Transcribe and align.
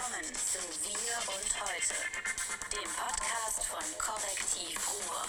Willkommen 0.00 0.34
zu 0.34 0.58
Wir 0.82 1.18
und 1.28 1.50
Heute, 1.60 1.94
dem 2.72 2.88
Podcast 2.96 3.66
von 3.66 3.84
Korrektiv 3.98 4.78
Ruhr. 4.88 5.26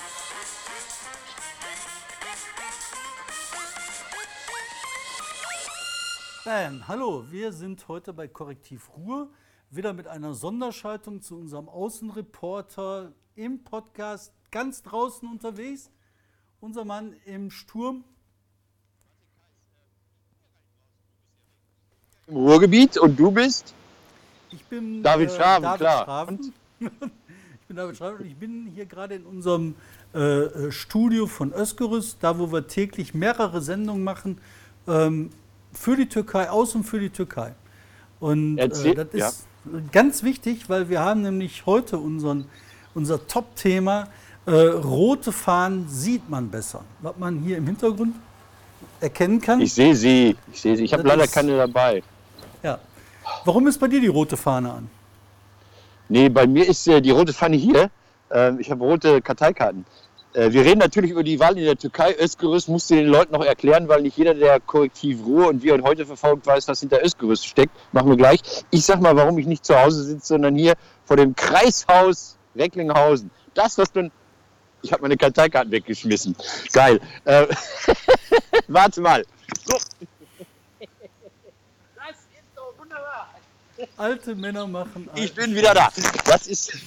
Bam, 6.45 6.87
hallo, 6.87 7.25
wir 7.29 7.51
sind 7.51 7.85
heute 7.89 8.13
bei 8.13 8.29
Korrektiv 8.29 8.89
Ruhr, 8.95 9.29
wieder 9.71 9.91
mit 9.91 10.07
einer 10.07 10.33
Sonderschaltung 10.33 11.21
zu 11.21 11.37
unserem 11.37 11.67
Außenreporter 11.67 13.11
im 13.35 13.65
Podcast 13.65 14.31
ganz 14.51 14.83
draußen 14.83 15.27
unterwegs. 15.27 15.91
Unser 16.61 16.85
Mann 16.85 17.13
im 17.25 17.51
Sturm. 17.51 18.05
Im 22.27 22.37
Ruhrgebiet 22.37 22.97
und 22.97 23.19
du 23.19 23.31
bist? 23.31 23.75
Ich 24.51 24.63
bin 24.65 25.01
David 25.01 25.31
Schraven, 25.31 25.63
David 25.63 25.79
klar. 25.79 26.05
Schraven. 26.05 26.53
ich 26.79 27.67
bin 27.67 27.77
David 27.77 27.97
Schraven 27.97 28.17
und 28.19 28.25
ich 28.25 28.35
bin 28.35 28.71
hier 28.73 28.85
gerade 28.85 29.15
in 29.15 29.25
unserem 29.25 29.75
äh, 30.13 30.19
äh, 30.19 30.71
Studio 30.71 31.25
von 31.27 31.53
Özgerüs, 31.53 32.17
da 32.19 32.37
wo 32.37 32.51
wir 32.51 32.67
täglich 32.67 33.13
mehrere 33.13 33.61
Sendungen 33.61 34.03
machen 34.03 34.39
ähm, 34.87 35.29
für 35.73 35.95
die 35.95 36.07
Türkei, 36.07 36.49
aus 36.49 36.75
und 36.75 36.83
für 36.83 36.99
die 36.99 37.09
Türkei. 37.09 37.53
Und 38.19 38.57
äh, 38.57 38.67
das 38.67 39.13
ist 39.13 39.47
ganz 39.91 40.23
wichtig, 40.23 40.69
weil 40.69 40.89
wir 40.89 40.99
haben 40.99 41.21
nämlich 41.21 41.65
heute 41.65 41.97
unseren, 41.97 42.45
unser 42.93 43.25
Top-Thema 43.25 44.09
äh, 44.45 44.51
rote 44.51 45.31
Fahnen 45.31 45.87
sieht 45.87 46.29
man 46.29 46.49
besser. 46.49 46.83
Was 47.01 47.15
man 47.17 47.39
hier 47.39 47.57
im 47.57 47.67
Hintergrund 47.67 48.15
erkennen 48.99 49.39
kann. 49.39 49.61
Ich 49.61 49.73
sehe 49.73 49.95
sie. 49.95 50.35
Ich 50.51 50.61
sehe 50.61 50.75
sie. 50.75 50.83
Ich 50.83 50.93
habe 50.93 51.03
leider 51.03 51.23
ist- 51.23 51.33
keine 51.33 51.55
dabei. 51.57 52.03
ja. 52.63 52.79
Warum 53.45 53.67
ist 53.67 53.79
bei 53.79 53.87
dir 53.87 53.99
die 53.99 54.07
rote 54.07 54.37
Fahne 54.37 54.71
an? 54.71 54.89
Nee, 56.09 56.29
bei 56.29 56.45
mir 56.45 56.67
ist 56.67 56.87
äh, 56.87 57.01
die 57.01 57.11
rote 57.11 57.33
Pfanne 57.33 57.55
hier. 57.55 57.89
Ähm, 58.29 58.59
ich 58.59 58.69
habe 58.69 58.83
rote 58.83 59.21
Karteikarten. 59.21 59.85
Äh, 60.33 60.51
wir 60.51 60.63
reden 60.63 60.79
natürlich 60.79 61.11
über 61.11 61.23
die 61.23 61.39
Wahl 61.39 61.57
in 61.57 61.65
der 61.65 61.77
Türkei. 61.77 62.15
Özgerüs 62.19 62.67
musst 62.67 62.89
du 62.89 62.95
den 62.95 63.07
Leuten 63.07 63.33
noch 63.33 63.43
erklären, 63.43 63.87
weil 63.87 64.01
nicht 64.01 64.17
jeder, 64.17 64.33
der 64.33 64.59
Korrektiv 64.59 65.25
Ruhr 65.25 65.47
und 65.47 65.63
wir 65.63 65.73
und 65.73 65.83
heute 65.83 66.05
verfolgt, 66.05 66.45
weiß, 66.45 66.67
was 66.67 66.79
hinter 66.79 67.03
Özgerüs 67.03 67.43
steckt. 67.43 67.73
Machen 67.91 68.09
wir 68.09 68.17
gleich. 68.17 68.41
Ich 68.69 68.85
sag 68.85 69.01
mal, 69.01 69.15
warum 69.15 69.37
ich 69.37 69.47
nicht 69.47 69.65
zu 69.65 69.79
Hause 69.79 70.03
sitze, 70.03 70.27
sondern 70.27 70.55
hier 70.55 70.73
vor 71.05 71.17
dem 71.17 71.35
Kreishaus 71.35 72.37
Recklinghausen. 72.55 73.31
Das, 73.53 73.77
was 73.77 73.91
du. 73.91 74.11
Ich 74.83 74.91
habe 74.91 75.03
meine 75.03 75.15
Karteikarten 75.15 75.71
weggeschmissen. 75.71 76.35
Geil. 76.73 76.99
Äh, 77.25 77.45
warte 78.67 79.01
mal. 79.01 79.23
So. 79.63 79.73
Das 79.73 79.85
ist 82.09 82.51
doch 82.55 82.73
wunderbar. 82.79 83.29
Alte 83.97 84.35
Männer 84.35 84.67
machen 84.67 85.09
alte 85.09 85.23
Ich 85.23 85.33
bin 85.33 85.55
wieder 85.55 85.73
da. 85.73 85.89
Das 86.25 86.45
ist, 86.47 86.73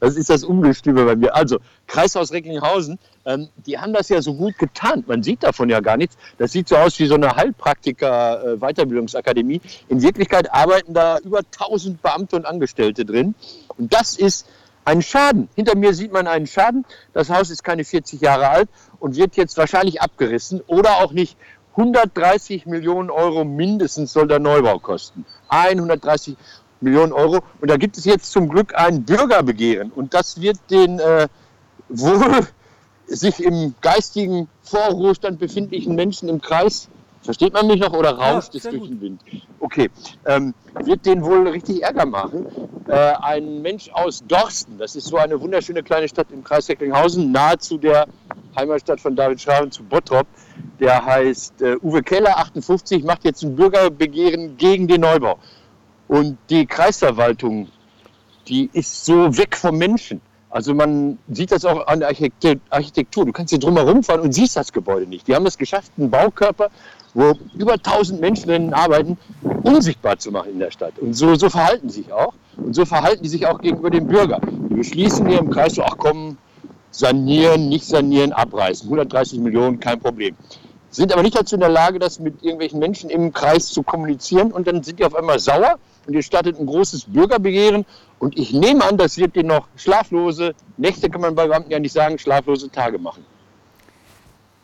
das 0.00 0.16
ist 0.16 0.30
das 0.30 0.44
Ungestüme 0.44 1.04
bei 1.04 1.16
mir. 1.16 1.34
Also, 1.34 1.58
Kreishaus 1.86 2.32
Recklinghausen, 2.32 2.98
ähm, 3.24 3.48
die 3.66 3.78
haben 3.78 3.92
das 3.92 4.08
ja 4.08 4.22
so 4.22 4.34
gut 4.34 4.56
getarnt. 4.58 5.08
Man 5.08 5.22
sieht 5.22 5.42
davon 5.42 5.68
ja 5.68 5.80
gar 5.80 5.96
nichts. 5.96 6.16
Das 6.38 6.52
sieht 6.52 6.68
so 6.68 6.76
aus 6.76 6.96
wie 6.98 7.06
so 7.06 7.14
eine 7.14 7.36
Heilpraktiker-Weiterbildungsakademie. 7.36 9.60
In 9.88 10.02
Wirklichkeit 10.02 10.52
arbeiten 10.52 10.94
da 10.94 11.18
über 11.18 11.38
1000 11.38 12.02
Beamte 12.02 12.36
und 12.36 12.46
Angestellte 12.46 13.04
drin. 13.04 13.34
Und 13.76 13.92
das 13.92 14.16
ist 14.16 14.46
ein 14.88 15.02
Schaden. 15.02 15.50
Hinter 15.54 15.76
mir 15.76 15.92
sieht 15.92 16.12
man 16.12 16.26
einen 16.26 16.46
Schaden. 16.46 16.86
Das 17.12 17.28
Haus 17.28 17.50
ist 17.50 17.62
keine 17.62 17.84
40 17.84 18.22
Jahre 18.22 18.48
alt 18.48 18.70
und 19.00 19.16
wird 19.16 19.36
jetzt 19.36 19.58
wahrscheinlich 19.58 20.00
abgerissen 20.00 20.62
oder 20.66 20.96
auch 20.96 21.12
nicht. 21.12 21.36
130 21.78 22.66
Millionen 22.66 23.08
Euro 23.08 23.44
mindestens 23.44 24.12
soll 24.12 24.26
der 24.26 24.40
Neubau 24.40 24.80
kosten. 24.80 25.24
130 25.48 26.36
Millionen 26.80 27.12
Euro. 27.12 27.40
Und 27.60 27.70
da 27.70 27.76
gibt 27.76 27.96
es 27.96 28.04
jetzt 28.04 28.32
zum 28.32 28.48
Glück 28.48 28.74
ein 28.74 29.04
Bürgerbegehren. 29.04 29.92
Und 29.92 30.12
das 30.12 30.40
wird 30.40 30.58
den 30.70 30.98
äh, 30.98 31.28
wohl 31.88 32.46
sich 33.06 33.42
im 33.42 33.74
geistigen 33.80 34.48
Vorruhestand 34.62 35.38
befindlichen 35.38 35.94
Menschen 35.94 36.28
im 36.28 36.40
Kreis, 36.40 36.88
versteht 37.22 37.52
man 37.52 37.66
mich 37.66 37.80
noch 37.80 37.92
oder 37.92 38.10
rauscht 38.10 38.54
es 38.54 38.64
sehr 38.64 38.72
durch 38.72 38.88
den 38.88 39.00
Wind? 39.00 39.22
Okay, 39.60 39.88
ähm, 40.26 40.54
wird 40.84 41.06
den 41.06 41.24
wohl 41.24 41.48
richtig 41.48 41.82
Ärger 41.82 42.06
machen. 42.06 42.46
Äh, 42.86 42.92
ein 42.92 43.62
Mensch 43.62 43.88
aus 43.92 44.22
Dorsten, 44.26 44.78
das 44.78 44.94
ist 44.94 45.06
so 45.06 45.16
eine 45.16 45.40
wunderschöne 45.40 45.82
kleine 45.82 46.08
Stadt 46.08 46.26
im 46.32 46.44
Kreis 46.44 46.68
Recklinghausen, 46.68 47.32
nahezu 47.32 47.78
der 47.78 48.06
Heimatstadt 48.56 49.00
von 49.00 49.16
David 49.16 49.40
Schraven 49.40 49.70
zu 49.70 49.82
Bottrop, 49.84 50.26
der 50.80 51.04
heißt 51.04 51.62
äh, 51.62 51.76
Uwe 51.82 52.02
Keller, 52.02 52.38
58, 52.38 53.04
macht 53.04 53.24
jetzt 53.24 53.42
ein 53.42 53.56
Bürgerbegehren 53.56 54.56
gegen 54.56 54.86
den 54.86 55.00
Neubau. 55.00 55.38
Und 56.06 56.38
die 56.50 56.66
Kreisverwaltung, 56.66 57.68
die 58.46 58.70
ist 58.72 59.04
so 59.04 59.36
weg 59.36 59.56
vom 59.56 59.76
Menschen. 59.76 60.20
Also 60.50 60.74
man 60.74 61.18
sieht 61.30 61.52
das 61.52 61.64
auch 61.64 61.86
an 61.86 62.00
der 62.00 62.08
Architekt- 62.08 62.62
Architektur. 62.70 63.26
Du 63.26 63.32
kannst 63.32 63.50
hier 63.50 63.58
drumherum 63.58 64.02
fahren 64.02 64.20
und 64.20 64.32
siehst 64.32 64.56
das 64.56 64.72
Gebäude 64.72 65.06
nicht. 65.06 65.28
Die 65.28 65.34
haben 65.34 65.44
es 65.44 65.58
geschafft, 65.58 65.92
einen 65.98 66.10
Baukörper, 66.10 66.70
wo 67.12 67.34
über 67.58 67.74
1000 67.74 68.20
Menschen 68.20 68.48
drin 68.48 68.72
arbeiten, 68.72 69.18
unsichtbar 69.62 70.18
zu 70.18 70.30
machen 70.32 70.52
in 70.52 70.58
der 70.58 70.70
Stadt. 70.70 70.98
Und 70.98 71.12
so, 71.14 71.34
so 71.34 71.50
verhalten 71.50 71.90
sich 71.90 72.12
auch. 72.12 72.32
Und 72.56 72.74
so 72.74 72.86
verhalten 72.86 73.22
die 73.22 73.28
sich 73.28 73.46
auch 73.46 73.60
gegenüber 73.60 73.90
dem 73.90 74.06
Bürger. 74.06 74.40
Die 74.42 74.74
beschließen 74.74 75.26
hier 75.26 75.38
im 75.38 75.50
Kreis 75.50 75.74
so, 75.74 75.82
ach 75.82 75.96
komm, 75.98 76.38
sanieren, 76.90 77.68
nicht 77.68 77.86
sanieren, 77.86 78.32
abreißen. 78.32 78.86
130 78.86 79.40
Millionen, 79.40 79.80
kein 79.80 80.00
Problem. 80.00 80.36
Sind 80.90 81.12
aber 81.12 81.22
nicht 81.22 81.36
dazu 81.36 81.56
in 81.56 81.60
der 81.60 81.68
Lage, 81.68 81.98
das 81.98 82.18
mit 82.18 82.42
irgendwelchen 82.42 82.78
Menschen 82.78 83.10
im 83.10 83.32
Kreis 83.32 83.66
zu 83.66 83.82
kommunizieren. 83.82 84.52
Und 84.52 84.66
dann 84.66 84.82
sind 84.82 84.98
die 84.98 85.04
auf 85.04 85.14
einmal 85.14 85.38
sauer 85.38 85.78
und 86.06 86.14
ihr 86.14 86.22
startet 86.22 86.58
ein 86.58 86.66
großes 86.66 87.04
Bürgerbegehren. 87.04 87.84
Und 88.18 88.38
ich 88.38 88.52
nehme 88.52 88.84
an, 88.84 88.96
das 88.96 89.18
wird 89.18 89.36
denen 89.36 89.48
noch 89.48 89.68
schlaflose 89.76 90.54
Nächte, 90.76 91.10
kann 91.10 91.20
man 91.20 91.34
bei 91.34 91.46
Beamten 91.46 91.70
ja 91.70 91.78
nicht 91.78 91.92
sagen, 91.92 92.18
schlaflose 92.18 92.70
Tage 92.70 92.98
machen. 92.98 93.24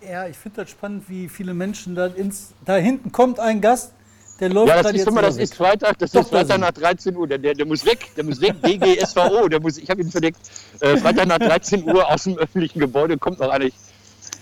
Ja, 0.01 0.27
ich 0.27 0.37
finde 0.37 0.63
das 0.63 0.71
spannend, 0.71 1.09
wie 1.09 1.29
viele 1.29 1.55
Menschen 1.55 1.95
da 1.95 2.07
ins. 2.07 2.53
Da 2.65 2.77
hinten 2.77 3.13
kommt 3.13 3.39
ein 3.39 3.61
Gast, 3.61 3.93
der 4.41 4.49
läuft 4.49 4.69
Ja, 4.69 4.83
das 4.83 4.93
ist, 4.93 5.11
mal, 5.11 5.23
das 5.23 5.35
wieder 5.35 5.45
ist 5.45 5.51
weg. 5.51 5.57
Freitag, 5.57 5.99
das 5.99 6.13
Doch, 6.13 6.23
ist 6.23 6.31
Freitag 6.31 6.59
nach 6.59 6.73
13 6.73 7.17
Uhr. 7.17 7.27
Der, 7.27 7.39
der, 7.39 7.55
der 7.55 7.67
muss 7.67 7.85
weg, 7.85 8.11
der 8.17 8.25
muss 8.25 8.41
weg. 8.41 8.55
DGSVO, 8.63 9.49
der 9.49 9.61
muss, 9.61 9.79
ich 9.79 9.89
habe 9.89 10.03
ihn 10.03 10.11
verdeckt. 10.11 10.39
Äh, 10.81 10.97
Freitag 10.97 11.27
nach 11.27 11.39
13 11.39 11.85
Uhr 11.85 12.09
aus 12.09 12.25
dem 12.25 12.37
öffentlichen 12.39 12.81
Gebäude 12.81 13.17
kommt 13.17 13.39
noch 13.39 13.51
einer. 13.51 13.69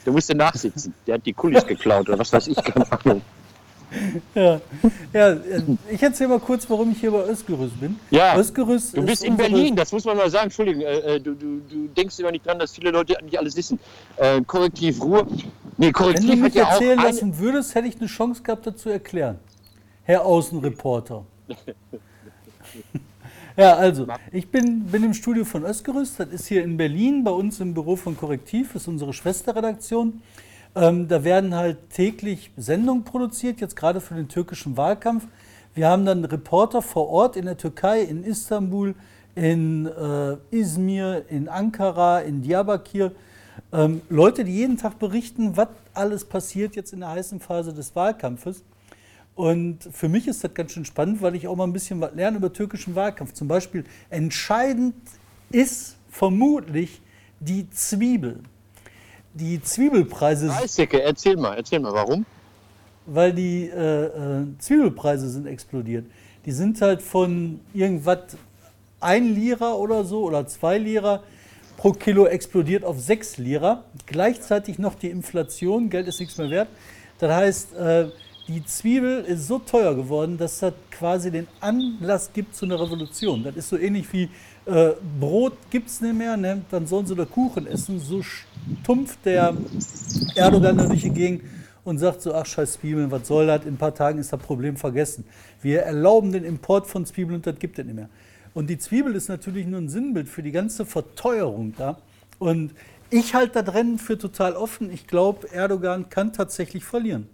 Der 0.04 0.12
musste 0.12 0.34
nachsitzen. 0.34 0.94
Der 1.06 1.14
hat 1.14 1.26
die 1.26 1.32
Kulis 1.32 1.66
geklaut 1.66 2.08
oder 2.08 2.18
was 2.18 2.32
weiß 2.32 2.48
ich, 2.48 2.56
keine 2.56 2.90
Ahnung. 2.90 3.22
Ja, 4.34 4.60
ja 5.12 5.32
äh, 5.32 5.62
ich 5.90 6.02
erzähle 6.02 6.30
mal 6.30 6.40
kurz, 6.40 6.68
warum 6.68 6.92
ich 6.92 7.00
hier 7.00 7.10
bei 7.10 7.28
Özgerüs 7.28 7.72
bin. 7.78 7.98
Ja, 8.10 8.36
Özgerüs 8.36 8.92
Du 8.92 9.00
ist 9.00 9.06
bist 9.06 9.24
in 9.24 9.36
Berlin, 9.36 9.76
das 9.76 9.92
muss 9.92 10.04
man 10.04 10.16
mal 10.16 10.30
sagen. 10.30 10.44
Entschuldigung, 10.44 10.82
äh, 10.82 11.16
äh, 11.16 11.20
du, 11.20 11.34
du, 11.34 11.60
du 11.68 11.88
denkst 11.88 12.18
immer 12.18 12.30
nicht 12.30 12.46
dran, 12.46 12.58
dass 12.58 12.74
viele 12.74 12.90
Leute 12.90 13.16
nicht 13.22 13.38
alles 13.38 13.56
wissen. 13.56 13.78
Äh, 14.16 14.40
Korrektiv 14.42 15.02
Ruhr. 15.02 15.26
Nee, 15.76 15.86
Wenn 15.86 15.92
Korrektiv 15.92 16.30
du 16.30 16.36
hat 16.36 16.40
mich 16.40 16.54
ja 16.54 16.70
erzählen 16.70 16.98
lassen 16.98 17.38
würdest, 17.38 17.74
hätte 17.74 17.88
ich 17.88 17.98
eine 17.98 18.06
Chance 18.06 18.42
gehabt, 18.42 18.66
dazu 18.66 18.88
erklären. 18.88 19.38
Herr 20.04 20.24
Außenreporter. 20.24 21.24
ja, 23.56 23.76
also, 23.76 24.08
ich 24.32 24.50
bin, 24.50 24.84
bin 24.86 25.04
im 25.04 25.14
Studio 25.14 25.44
von 25.44 25.64
Özgerüs. 25.64 26.16
Das 26.16 26.28
ist 26.28 26.46
hier 26.46 26.64
in 26.64 26.76
Berlin, 26.76 27.22
bei 27.22 27.30
uns 27.30 27.60
im 27.60 27.72
Büro 27.72 27.94
von 27.94 28.16
Korrektiv, 28.16 28.74
ist 28.74 28.88
unsere 28.88 29.12
Schwesterredaktion. 29.12 30.20
Ähm, 30.74 31.06
da 31.06 31.22
werden 31.22 31.54
halt 31.54 31.90
täglich 31.90 32.50
Sendungen 32.56 33.04
produziert, 33.04 33.60
jetzt 33.60 33.76
gerade 33.76 34.00
für 34.00 34.14
den 34.14 34.28
türkischen 34.28 34.76
Wahlkampf. 34.76 35.26
Wir 35.74 35.88
haben 35.88 36.04
dann 36.04 36.24
Reporter 36.24 36.82
vor 36.82 37.08
Ort 37.08 37.36
in 37.36 37.44
der 37.44 37.56
Türkei, 37.56 38.02
in 38.02 38.24
Istanbul, 38.24 38.96
in 39.36 39.86
äh, 39.86 40.36
Izmir, 40.50 41.26
in 41.28 41.48
Ankara, 41.48 42.20
in 42.20 42.42
Diyarbakir. 42.42 43.12
Ähm, 43.72 44.02
Leute, 44.08 44.44
die 44.44 44.52
jeden 44.52 44.78
Tag 44.78 44.98
berichten, 44.98 45.56
was 45.56 45.68
alles 45.94 46.24
passiert 46.24 46.74
jetzt 46.74 46.92
in 46.92 47.00
der 47.00 47.10
heißen 47.10 47.38
Phase 47.38 47.72
des 47.72 47.94
Wahlkampfes. 47.94 48.64
Und 49.34 49.88
für 49.92 50.08
mich 50.08 50.28
ist 50.28 50.44
das 50.44 50.52
ganz 50.52 50.72
schön 50.72 50.84
spannend, 50.84 51.22
weil 51.22 51.34
ich 51.34 51.48
auch 51.48 51.56
mal 51.56 51.64
ein 51.64 51.72
bisschen 51.72 52.00
was 52.00 52.14
lerne 52.14 52.36
über 52.36 52.52
türkischen 52.52 52.94
Wahlkampf. 52.94 53.32
Zum 53.32 53.48
Beispiel 53.48 53.84
entscheidend 54.10 54.94
ist 55.50 55.96
vermutlich 56.10 57.00
die 57.40 57.68
Zwiebel. 57.70 58.40
Die 59.34 59.62
Zwiebelpreise, 59.62 60.52
Eisdecke, 60.52 61.02
erzähl 61.02 61.36
mal, 61.36 61.54
erzähl 61.54 61.80
mal, 61.80 61.92
warum? 61.92 62.26
weil 63.06 63.32
die 63.32 63.68
äh, 63.68 64.04
äh, 64.04 64.46
Zwiebelpreise 64.58 65.28
sind 65.28 65.46
explodiert. 65.46 66.06
Die 66.46 66.52
sind 66.52 66.80
halt 66.80 67.02
von 67.02 67.60
irgendwas 67.72 68.36
ein 69.00 69.34
Lira 69.34 69.74
oder 69.74 70.04
so 70.04 70.22
oder 70.22 70.46
zwei 70.46 70.78
Lira 70.78 71.22
pro 71.76 71.92
Kilo 71.92 72.26
explodiert 72.26 72.84
auf 72.84 73.00
sechs 73.00 73.38
Lira. 73.38 73.84
Gleichzeitig 74.06 74.78
noch 74.78 74.94
die 74.94 75.10
Inflation, 75.10 75.90
Geld 75.90 76.06
ist 76.06 76.20
nichts 76.20 76.38
mehr 76.38 76.50
wert. 76.50 76.68
Das 77.18 77.32
heißt, 77.32 77.74
äh, 77.74 78.08
die 78.52 78.64
Zwiebel 78.64 79.24
ist 79.24 79.46
so 79.46 79.58
teuer 79.58 79.94
geworden, 79.94 80.36
dass 80.36 80.58
das 80.58 80.74
quasi 80.90 81.30
den 81.30 81.46
Anlass 81.60 82.30
gibt 82.32 82.54
zu 82.54 82.66
einer 82.66 82.78
Revolution. 82.78 83.42
Das 83.42 83.56
ist 83.56 83.68
so 83.68 83.78
ähnlich 83.78 84.12
wie 84.12 84.28
äh, 84.66 84.92
Brot 85.18 85.54
gibt 85.70 85.88
es 85.88 86.00
nicht 86.00 86.14
mehr, 86.14 86.36
ne? 86.36 86.62
dann 86.70 86.86
sollen 86.86 87.06
sie 87.06 87.14
da 87.14 87.24
Kuchen 87.24 87.66
essen. 87.66 87.98
So 87.98 88.22
stumpft 88.22 89.24
der 89.24 89.56
Erdogan 90.34 90.76
da 90.76 90.84
durch 90.84 91.02
die 91.02 91.10
Gegend 91.10 91.42
und 91.84 91.98
sagt 91.98 92.20
so, 92.20 92.34
ach 92.34 92.46
scheiß 92.46 92.74
Zwiebeln, 92.74 93.10
was 93.10 93.26
soll 93.26 93.46
das, 93.46 93.64
in 93.64 93.74
ein 93.74 93.78
paar 93.78 93.94
Tagen 93.94 94.18
ist 94.18 94.32
das 94.32 94.40
Problem 94.40 94.76
vergessen. 94.76 95.24
Wir 95.62 95.82
erlauben 95.82 96.30
den 96.30 96.44
Import 96.44 96.86
von 96.86 97.06
Zwiebeln 97.06 97.36
und 97.36 97.46
das 97.46 97.58
gibt 97.58 97.78
es 97.78 97.84
nicht 97.84 97.94
mehr. 97.94 98.10
Und 98.54 98.68
die 98.68 98.78
Zwiebel 98.78 99.14
ist 99.14 99.28
natürlich 99.28 99.66
nur 99.66 99.80
ein 99.80 99.88
Sinnbild 99.88 100.28
für 100.28 100.42
die 100.42 100.52
ganze 100.52 100.84
Verteuerung 100.84 101.74
da. 101.76 101.98
Und 102.38 102.72
ich 103.08 103.34
halte 103.34 103.62
das 103.62 103.74
Rennen 103.74 103.98
für 103.98 104.18
total 104.18 104.54
offen. 104.54 104.92
Ich 104.92 105.06
glaube, 105.06 105.50
Erdogan 105.50 106.10
kann 106.10 106.32
tatsächlich 106.32 106.84
verlieren. 106.84 107.28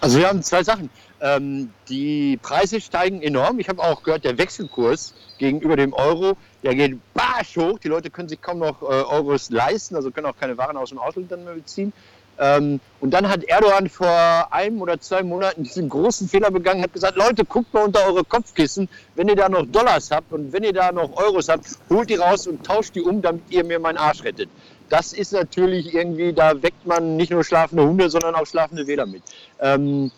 Also 0.00 0.18
wir 0.18 0.28
haben 0.28 0.42
zwei 0.42 0.62
Sachen. 0.62 0.90
Ähm, 1.20 1.70
die 1.88 2.38
Preise 2.42 2.80
steigen 2.80 3.22
enorm. 3.22 3.58
Ich 3.58 3.68
habe 3.68 3.82
auch 3.82 4.02
gehört, 4.02 4.24
der 4.24 4.36
Wechselkurs 4.36 5.14
gegenüber 5.38 5.76
dem 5.76 5.92
Euro, 5.92 6.36
der 6.62 6.74
geht 6.74 6.98
barsch 7.14 7.56
hoch. 7.56 7.78
Die 7.78 7.88
Leute 7.88 8.10
können 8.10 8.28
sich 8.28 8.42
kaum 8.42 8.58
noch 8.58 8.82
äh, 8.82 8.86
Euros 8.86 9.50
leisten, 9.50 9.96
also 9.96 10.10
können 10.10 10.26
auch 10.26 10.36
keine 10.38 10.58
Waren 10.58 10.76
aus 10.76 10.90
dem 10.90 10.98
Ausland 10.98 11.32
dann 11.32 11.44
mehr 11.44 11.54
beziehen. 11.54 11.92
Ähm, 12.38 12.80
und 13.00 13.10
dann 13.12 13.28
hat 13.28 13.44
Erdogan 13.44 13.88
vor 13.88 14.48
einem 14.50 14.82
oder 14.82 15.00
zwei 15.00 15.22
Monaten 15.22 15.62
diesen 15.62 15.88
großen 15.88 16.28
Fehler 16.28 16.50
begangen, 16.50 16.82
hat 16.82 16.92
gesagt, 16.92 17.16
Leute, 17.16 17.44
guckt 17.44 17.72
mal 17.72 17.84
unter 17.84 18.04
eure 18.06 18.24
Kopfkissen, 18.24 18.88
wenn 19.14 19.28
ihr 19.28 19.36
da 19.36 19.48
noch 19.48 19.64
Dollars 19.66 20.10
habt 20.10 20.32
und 20.32 20.52
wenn 20.52 20.64
ihr 20.64 20.72
da 20.72 20.90
noch 20.90 21.16
Euros 21.16 21.48
habt, 21.48 21.66
holt 21.88 22.10
die 22.10 22.16
raus 22.16 22.46
und 22.46 22.66
tauscht 22.66 22.96
die 22.96 23.02
um, 23.02 23.22
damit 23.22 23.42
ihr 23.50 23.64
mir 23.64 23.78
meinen 23.78 23.98
Arsch 23.98 24.24
rettet. 24.24 24.48
Das 24.88 25.12
ist 25.12 25.32
natürlich 25.32 25.94
irgendwie, 25.94 26.32
da 26.32 26.60
weckt 26.62 26.86
man 26.86 27.16
nicht 27.16 27.30
nur 27.30 27.42
schlafende 27.42 27.84
Hunde, 27.84 28.10
sondern 28.10 28.34
auch 28.34 28.46
schlafende 28.46 28.86
Wähler 28.86 29.06
mit. 29.06 29.22
Ähm, 29.64 30.10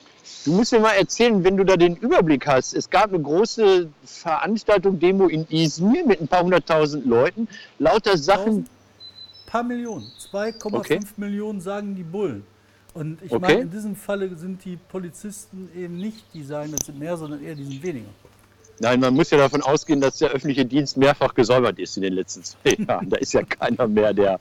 du 0.44 0.52
musst 0.52 0.72
mir 0.72 0.80
mal 0.80 0.94
erzählen, 0.94 1.42
wenn 1.44 1.56
du 1.56 1.64
da 1.64 1.76
den 1.76 1.96
Überblick 1.96 2.46
hast. 2.46 2.74
Es 2.74 2.90
gab 2.90 3.10
eine 3.10 3.22
große 3.22 3.88
Veranstaltung, 4.04 4.98
Demo 4.98 5.28
in 5.28 5.46
Izmir 5.48 6.04
mit 6.04 6.20
ein 6.20 6.26
paar 6.28 6.42
hunderttausend 6.42 7.06
Leuten. 7.06 7.48
Lauter 7.78 8.18
Sachen, 8.18 8.66
paar 9.46 9.62
Millionen. 9.62 10.10
2,5 10.32 10.74
Okay. 10.74 11.00
Millionen 11.16 11.60
sagen 11.60 11.94
die 11.94 12.02
Bullen. 12.02 12.44
Und 12.92 13.22
ich 13.22 13.30
Okay. 13.30 13.40
meine, 13.40 13.60
in 13.60 13.70
diesem 13.70 13.94
Falle 13.94 14.34
sind 14.36 14.64
die 14.64 14.76
Polizisten 14.88 15.68
eben 15.76 15.98
nicht, 15.98 16.24
die 16.34 16.42
sagen, 16.42 16.72
das 16.76 16.86
sind 16.86 16.98
mehr, 16.98 17.16
sondern 17.16 17.44
eher, 17.44 17.54
die 17.54 17.64
sind 17.64 17.82
weniger. 17.82 18.08
Nein, 18.80 19.00
man 19.00 19.14
muss 19.14 19.30
ja 19.30 19.38
davon 19.38 19.62
ausgehen, 19.62 20.00
dass 20.00 20.18
der 20.18 20.30
öffentliche 20.30 20.64
Dienst 20.66 20.96
mehrfach 20.96 21.34
gesäubert 21.34 21.78
ist 21.78 21.96
in 21.96 22.02
den 22.02 22.14
letzten 22.14 22.42
zwei 22.42 22.74
Jahren. 22.88 23.08
Da 23.08 23.16
ist 23.18 23.32
ja 23.32 23.42
keiner 23.42 23.86
mehr, 23.86 24.12
der 24.12 24.40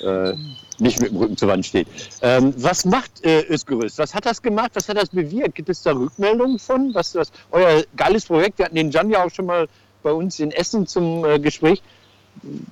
äh, 0.00 0.34
nicht 0.78 1.00
mit 1.00 1.10
dem 1.10 1.18
Rücken 1.18 1.36
zur 1.36 1.48
Wand 1.48 1.66
steht. 1.66 1.88
Ähm, 2.22 2.54
was 2.56 2.84
macht 2.84 3.24
äh, 3.24 3.44
Özgürüz? 3.48 3.98
Was 3.98 4.14
hat 4.14 4.26
das 4.26 4.40
gemacht? 4.40 4.70
Was 4.74 4.88
hat 4.88 4.96
das 4.96 5.08
bewirkt? 5.08 5.54
Gibt 5.54 5.68
es 5.68 5.82
da 5.82 5.92
Rückmeldungen 5.92 6.58
von? 6.58 6.94
Was, 6.94 7.14
was 7.14 7.32
euer 7.50 7.82
geiles 7.96 8.26
Projekt? 8.26 8.58
Wir 8.58 8.66
hatten 8.66 8.76
den 8.76 8.90
Jan 8.90 9.10
ja 9.10 9.24
auch 9.24 9.30
schon 9.30 9.46
mal 9.46 9.68
bei 10.02 10.12
uns 10.12 10.38
in 10.40 10.50
Essen 10.52 10.86
zum 10.86 11.24
äh, 11.24 11.38
Gespräch. 11.38 11.82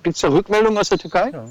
Gibt 0.02 0.16
es 0.16 0.22
da 0.22 0.28
Rückmeldungen 0.28 0.78
aus 0.78 0.88
der 0.88 0.98
Türkei? 0.98 1.30
Ja, 1.30 1.48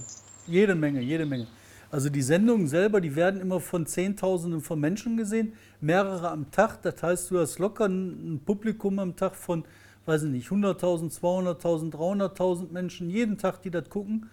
jede 0.48 0.76
Menge, 0.76 1.02
jede 1.02 1.26
Menge. 1.26 1.48
Also 1.92 2.10
die 2.10 2.22
Sendungen 2.22 2.68
selber, 2.68 3.00
die 3.00 3.16
werden 3.16 3.40
immer 3.40 3.60
von 3.60 3.86
Zehntausenden 3.86 4.62
von 4.62 4.80
Menschen 4.80 5.18
gesehen, 5.18 5.54
mehrere 5.82 6.30
am 6.30 6.52
Tag. 6.52 6.82
Das 6.82 7.02
heißt, 7.02 7.32
du 7.32 7.40
hast 7.40 7.60
locker 7.60 7.86
ein 7.86 8.42
Publikum 8.46 9.00
am 9.00 9.16
Tag 9.16 9.36
von, 9.36 9.66
weiß 10.06 10.24
ich 10.24 10.30
nicht, 10.30 10.50
100.000, 10.50 11.18
200.000, 11.18 11.92
300.000 11.92 12.72
Menschen 12.72 13.10
jeden 13.10 13.38
Tag, 13.38 13.62
die 13.62 13.72
das 13.72 13.90
gucken. 13.90 14.30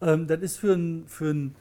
Ähm, 0.00 0.26
das 0.26 0.40
ist 0.40 0.56
für, 0.58 0.74
ein, 0.74 1.04
für, 1.06 1.30
ein, 1.30 1.54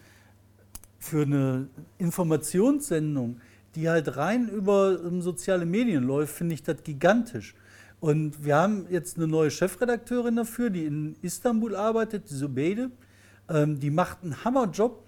für 0.99 1.23
eine 1.23 1.67
Informationssendung, 1.97 3.39
die 3.75 3.89
halt 3.89 4.17
rein 4.17 4.47
über 4.49 4.99
ähm, 5.03 5.21
soziale 5.21 5.65
Medien 5.65 6.03
läuft, 6.03 6.35
finde 6.35 6.55
ich 6.55 6.63
das 6.63 6.83
gigantisch. 6.83 7.55
Und 7.99 8.43
wir 8.43 8.55
haben 8.55 8.87
jetzt 8.89 9.17
eine 9.17 9.27
neue 9.27 9.51
Chefredakteurin 9.51 10.35
dafür, 10.35 10.69
die 10.69 10.85
in 10.85 11.15
Istanbul 11.21 11.75
arbeitet, 11.75 12.29
die 12.29 12.35
Sobeide. 12.35 12.91
Ähm, 13.49 13.79
die 13.79 13.89
macht 13.89 14.23
einen 14.23 14.43
Hammerjob. 14.43 15.03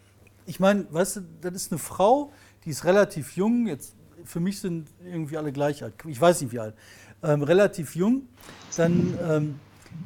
Ich 0.45 0.59
meine, 0.59 0.87
weißt 0.91 1.17
du, 1.17 1.21
das 1.41 1.53
ist 1.53 1.71
eine 1.71 1.79
Frau, 1.79 2.31
die 2.65 2.69
ist 2.69 2.85
relativ 2.85 3.35
jung. 3.35 3.67
Jetzt 3.67 3.95
für 4.23 4.39
mich 4.39 4.59
sind 4.59 4.89
irgendwie 5.03 5.37
alle 5.37 5.51
gleich 5.51 5.83
alt. 5.83 5.93
Ich 6.07 6.19
weiß 6.19 6.41
nicht 6.41 6.51
wie 6.51 6.59
alt. 6.59 6.75
Ähm, 7.23 7.43
relativ 7.43 7.95
jung. 7.95 8.23
Dann 8.75 9.17
ähm, 9.27 9.59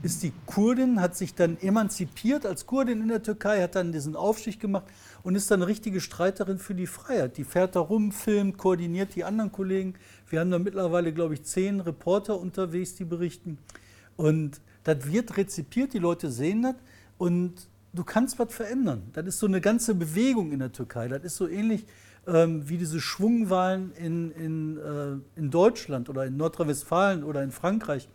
ist 0.03 0.23
die 0.23 0.33
Kurdin, 0.45 0.99
hat 0.99 1.15
sich 1.15 1.35
dann 1.35 1.57
emanzipiert 1.61 2.45
als 2.45 2.65
Kurdin 2.65 3.01
in 3.01 3.07
der 3.07 3.21
Türkei, 3.21 3.61
hat 3.61 3.75
dann 3.75 3.91
diesen 3.91 4.15
Aufstieg 4.15 4.59
gemacht 4.59 4.85
und 5.23 5.35
ist 5.35 5.51
dann 5.51 5.61
richtige 5.61 6.01
Streiterin 6.01 6.57
für 6.57 6.75
die 6.75 6.87
Freiheit. 6.87 7.37
Die 7.37 7.43
fährt 7.43 7.75
da 7.75 7.81
rum, 7.81 8.11
filmt, 8.11 8.57
koordiniert 8.57 9.15
die 9.15 9.23
anderen 9.23 9.51
Kollegen. 9.51 9.93
Wir 10.29 10.39
haben 10.39 10.51
da 10.51 10.59
mittlerweile, 10.59 11.13
glaube 11.13 11.35
ich, 11.35 11.43
zehn 11.43 11.79
Reporter 11.79 12.39
unterwegs, 12.39 12.95
die 12.95 13.05
berichten. 13.05 13.57
Und 14.17 14.61
das 14.83 15.11
wird 15.11 15.37
rezipiert, 15.37 15.93
die 15.93 15.99
Leute 15.99 16.31
sehen 16.31 16.63
das 16.63 16.75
und 17.17 17.53
du 17.93 18.03
kannst 18.03 18.39
was 18.39 18.53
verändern. 18.53 19.03
Das 19.13 19.25
ist 19.27 19.39
so 19.39 19.45
eine 19.45 19.61
ganze 19.61 19.93
Bewegung 19.93 20.51
in 20.51 20.59
der 20.59 20.71
Türkei. 20.71 21.07
Das 21.07 21.23
ist 21.23 21.35
so 21.35 21.47
ähnlich 21.47 21.85
ähm, 22.27 22.67
wie 22.67 22.77
diese 22.77 22.99
Schwungwahlen 22.99 23.93
in, 23.93 24.31
in, 24.31 24.77
äh, 24.77 25.39
in 25.39 25.51
Deutschland 25.51 26.09
oder 26.09 26.25
in 26.25 26.37
Nordrhein-Westfalen 26.37 27.23
oder 27.23 27.43
in 27.43 27.51
Frankreich, 27.51 28.07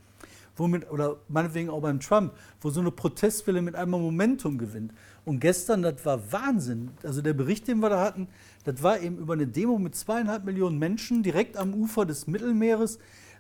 womit, 0.56 0.91
oder 0.91 1.17
meinetwegen 1.29 1.70
auch 1.70 1.81
beim 1.81 2.00
Trump, 2.00 2.32
wo 2.61 2.70
so 2.70 2.81
eine 2.81 2.91
Protestwelle 2.91 3.62
mit 3.62 3.75
einmal 3.75 4.00
Momentum 4.00 4.58
gewinnt. 4.58 4.93
Und 5.25 5.41
gestern, 5.41 5.82
das 5.82 6.05
war 6.05 6.32
Wahnsinn. 6.32 6.91
Also 7.03 7.23
der 7.23 7.35
Bericht, 7.35 7.69
den 7.69 7.81
wir 7.81 7.91
da 7.91 8.00
hatten, 8.00 8.29
das 8.64 8.82
war 8.82 9.00
eben 9.00 9.19
über 9.19 9.35
eine 9.35 9.47
Demo 9.47 9.79
mit 9.79 9.94
zweieinhalb 9.94 10.44
Millionen 10.44 10.79
Menschen 10.79 11.23
direkt 11.23 11.56
am 11.56 11.75
Ufer 11.75 12.06
des 12.06 12.26
Mittelmeeres. 12.26 12.99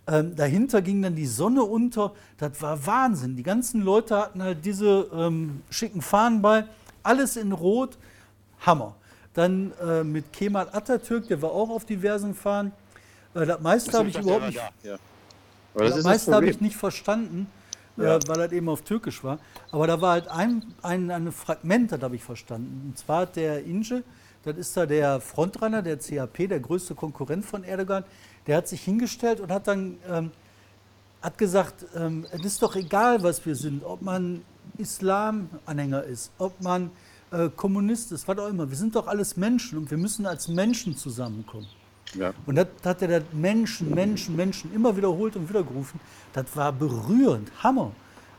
Ähm, 0.08 0.36
dahinter 0.36 0.82
ging 0.82 1.02
dann 1.02 1.16
die 1.16 1.26
Sonne 1.26 1.62
unter. 1.64 2.12
Das 2.38 2.60
war 2.62 2.86
Wahnsinn. 2.86 3.36
Die 3.36 3.42
ganzen 3.42 3.82
Leute 3.82 4.16
hatten 4.16 4.42
halt 4.42 4.64
diese 4.64 5.08
ähm, 5.12 5.62
schicken 5.70 6.00
Fahnen 6.00 6.42
bei. 6.42 6.64
Alles 7.02 7.36
in 7.36 7.52
Rot. 7.52 7.98
Hammer. 8.60 8.94
Dann 9.34 9.72
äh, 9.82 10.02
mit 10.02 10.32
Kemal 10.32 10.68
Atatürk, 10.72 11.28
der 11.28 11.42
war 11.42 11.50
auch 11.50 11.68
auf 11.68 11.84
diversen 11.84 12.34
Fahnen. 12.34 12.72
Äh, 13.34 13.46
das 13.46 13.60
meiste 13.60 13.98
habe 13.98 14.08
ich 14.08 14.18
überhaupt 14.18 14.46
nicht. 14.46 14.60
Ja. 14.82 14.96
Aber 15.76 15.84
das 15.84 15.90
Das 15.90 15.98
ist 15.98 16.04
das 16.04 16.10
meiste 16.12 16.34
habe 16.34 16.48
ich 16.50 16.60
nicht 16.60 16.76
verstanden, 16.76 17.46
Ja. 17.96 18.16
äh, 18.16 18.20
weil 18.26 18.36
das 18.38 18.52
eben 18.52 18.68
auf 18.68 18.82
Türkisch 18.82 19.22
war. 19.22 19.38
Aber 19.70 19.86
da 19.86 20.00
war 20.00 20.12
halt 20.12 20.28
ein, 20.28 20.62
ein, 20.82 21.10
ein 21.10 21.32
Fragment, 21.32 21.92
das 21.92 22.00
habe 22.02 22.16
ich 22.16 22.24
verstanden. 22.24 22.88
Und 22.88 22.98
zwar 22.98 23.22
hat 23.22 23.36
der 23.36 23.64
Inge, 23.64 24.02
das 24.44 24.56
ist 24.56 24.76
da 24.76 24.86
der 24.86 25.20
Frontrunner 25.20 25.82
der 25.82 25.98
CHP, 25.98 26.48
der 26.48 26.60
größte 26.60 26.94
Konkurrent 26.94 27.44
von 27.44 27.64
Erdogan, 27.64 28.04
der 28.46 28.56
hat 28.58 28.68
sich 28.68 28.82
hingestellt 28.82 29.40
und 29.40 29.50
hat 29.50 29.66
dann 29.66 29.98
ähm, 30.08 30.30
hat 31.22 31.38
gesagt, 31.38 31.84
ähm, 31.96 32.26
es 32.30 32.44
ist 32.44 32.62
doch 32.62 32.76
egal, 32.76 33.22
was 33.22 33.44
wir 33.44 33.56
sind, 33.56 33.82
ob 33.84 34.02
man 34.02 34.42
Islam-Anhänger 34.78 36.04
ist, 36.04 36.30
ob 36.38 36.60
man 36.62 36.90
äh, 37.32 37.48
Kommunist 37.48 38.12
ist, 38.12 38.28
was 38.28 38.38
auch 38.38 38.48
immer. 38.48 38.68
Wir 38.70 38.76
sind 38.76 38.94
doch 38.94 39.08
alles 39.08 39.36
Menschen 39.36 39.78
und 39.78 39.90
wir 39.90 39.98
müssen 39.98 40.26
als 40.26 40.48
Menschen 40.48 40.96
zusammenkommen. 40.96 41.66
Ja. 42.14 42.32
Und 42.46 42.54
das 42.56 42.68
hat 42.84 43.02
er 43.02 43.08
das 43.20 43.22
Menschen, 43.32 43.90
Menschen, 43.94 44.36
Menschen 44.36 44.72
immer 44.74 44.96
wiederholt 44.96 45.36
und 45.36 45.48
wieder 45.48 45.62
gerufen. 45.62 46.00
Das 46.32 46.44
war 46.54 46.72
berührend, 46.72 47.50
Hammer, 47.62 47.92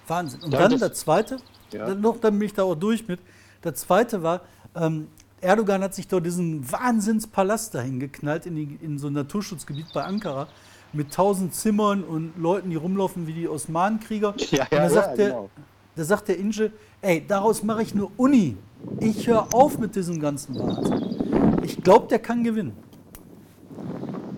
Wahnsinn. 0.07 0.41
Und 0.41 0.51
Ja, 0.53 0.59
dann 0.61 0.71
das- 0.71 0.79
das 0.81 0.99
Zweite, 0.99 1.37
Ja. 1.71 1.87
dann 1.87 2.01
noch, 2.01 2.19
dann 2.19 2.37
bin 2.39 2.45
ich 2.47 2.53
da 2.53 2.63
auch 2.63 2.75
durch 2.75 3.07
mit. 3.07 3.19
Das 3.61 3.75
Zweite 3.75 4.23
war, 4.23 4.41
ähm, 4.75 5.07
Erdogan 5.41 5.83
hat 5.83 5.93
sich 5.93 6.07
dort 6.07 6.25
diesen 6.25 6.69
Wahnsinnspalast 6.71 7.75
dahin 7.75 7.99
geknallt 7.99 8.45
in, 8.47 8.55
die, 8.55 8.77
in 8.81 8.97
so 8.97 9.07
ein 9.07 9.13
Naturschutzgebiet 9.13 9.87
bei 9.93 10.03
Ankara 10.03 10.47
mit 10.93 11.13
tausend 11.13 11.53
Zimmern 11.53 12.03
und 12.03 12.33
Leuten, 12.37 12.69
die 12.71 12.75
rumlaufen 12.75 13.27
wie 13.27 13.33
die 13.33 13.47
Osmanenkrieger. 13.47 14.33
Ja, 14.51 14.63
und 14.63 14.71
da 14.71 14.89
sagt, 14.89 15.17
der, 15.19 15.27
genau. 15.29 15.49
da 15.95 16.03
sagt 16.03 16.27
der 16.29 16.39
Inge, 16.39 16.71
ey, 17.01 17.23
daraus 17.27 17.61
mache 17.61 17.83
ich 17.83 17.93
eine 17.93 18.05
Uni. 18.17 18.57
Ich 18.99 19.27
höre 19.27 19.53
auf 19.53 19.77
mit 19.77 19.95
diesem 19.95 20.19
ganzen 20.19 20.57
Wahnsinn. 20.57 21.59
Ich 21.63 21.83
glaube, 21.83 22.07
der 22.07 22.19
kann 22.19 22.43
gewinnen. 22.43 22.73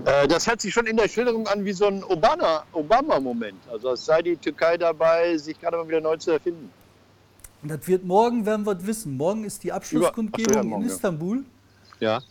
Äh, 0.10 0.28
das 0.28 0.48
hört 0.48 0.60
sich 0.62 0.74
schon 0.74 0.88
in 0.88 0.98
der 0.98 1.08
Schilderung 1.08 1.48
an 1.48 1.63
wie 1.66 1.74
so 1.74 1.86
ein 1.86 2.04
Obama- 2.04 2.63
Obama-Moment. 2.74 3.60
also 3.72 3.92
es 3.92 4.06
sei 4.06 4.22
die 4.22 4.36
Türkei 4.38 4.78
dabei, 4.78 5.38
sich 5.38 5.60
gerade 5.60 5.78
mal 5.78 5.88
wieder 5.88 6.01
neu 6.01 6.18
zu 6.18 6.32
erfinden. 6.32 6.72
Und 7.62 7.70
das 7.70 7.86
wird 7.88 8.06
morgen, 8.06 8.46
werden 8.46 8.66
wir 8.66 8.78
es 8.78 8.86
wissen. 8.88 9.18
Morgen 9.18 9.44
ist 9.44 9.63
die 9.63 9.72
Abschlusskundgebung 9.72 10.54
ja, 10.56 10.63
morgen, 10.63 10.84
in. 10.84 10.89
Istanbul. 10.89 11.44
Ja. 12.00 12.22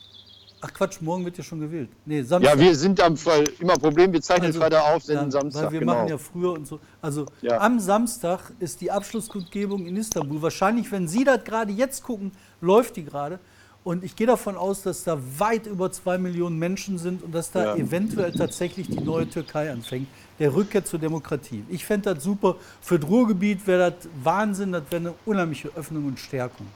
Ach 0.61 0.73
Quatsch, 0.73 1.01
morgen 1.01 1.25
wird 1.25 1.39
ja 1.39 1.45
schon 1.45 1.61
gewählt. 1.61 1.91
Nee, 2.05 2.23
Samstag. 2.23 2.55
Ja, 2.57 2.61
wir 2.61 2.75
sind 2.75 3.01
am 3.01 3.17
Fall 3.17 3.45
immer 3.61 3.75
Problem, 3.75 4.13
wir 4.13 4.21
zeichnen 4.21 4.47
Also, 4.47 4.59
Freitag 4.59 4.83
auf, 4.93 5.05
senden 5.05 5.27
ja, 5.27 5.31
Samstag. 5.31 5.65
Weil 5.67 5.73
wir 5.73 5.81
genau. 5.81 5.95
machen 5.95 6.09
ja 6.09 6.19
früher 6.19 6.53
und 6.53 6.67
so. 6.67 6.81
Also 7.01 7.27
Ja. 7.43 7.59
am 7.61 7.79
Samstag 7.79 8.53
ist 8.59 8.81
die 8.81 8.91
Abschlusskundgebung 8.91 9.87
in 9.87 9.97
Istanbul. 9.97 10.43
Wahrscheinlich, 10.43 10.91
wenn 10.91 11.07
Sie 11.07 11.23
das 11.23 11.45
gerade 11.45 11.71
jetzt 11.71 12.03
gucken, 12.03 12.33
läuft 12.61 12.97
die 12.97 13.05
gerade. 13.05 13.39
Und 13.85 14.05
ich 14.05 14.17
gehe 14.17 14.27
davon 14.27 14.57
aus, 14.57 14.83
dass 14.83 15.05
da 15.05 15.19
weit 15.39 15.67
über 15.67 15.91
zwei 15.91 16.19
Millionen 16.19 16.59
Menschen 16.59 16.99
sind 16.99 17.23
und 17.23 17.35
dass 17.35 17.51
da 17.51 17.65
Ja. 17.65 17.77
eventuell 17.77 18.33
tatsächlich 18.33 18.89
die 18.89 19.01
neue 19.01 19.29
Türkei 19.29 19.71
anfängt. 19.71 20.09
Der 20.39 20.55
Rückkehr 20.55 20.85
zur 20.85 20.99
Demokratie. 20.99 21.65
Ich 21.69 21.85
fände 21.85 22.15
das 22.15 22.23
super. 22.23 22.57
Für 22.81 22.99
das 22.99 23.09
Ruhrgebiet 23.09 23.67
wäre 23.67 23.93
das 23.93 24.09
Wahnsinn. 24.23 24.73
Das 24.73 24.83
wäre 24.91 25.01
eine 25.01 25.15
unheimliche 25.25 25.71
Öffnung 25.75 26.07
und 26.07 26.19
Stärkung. 26.19 26.67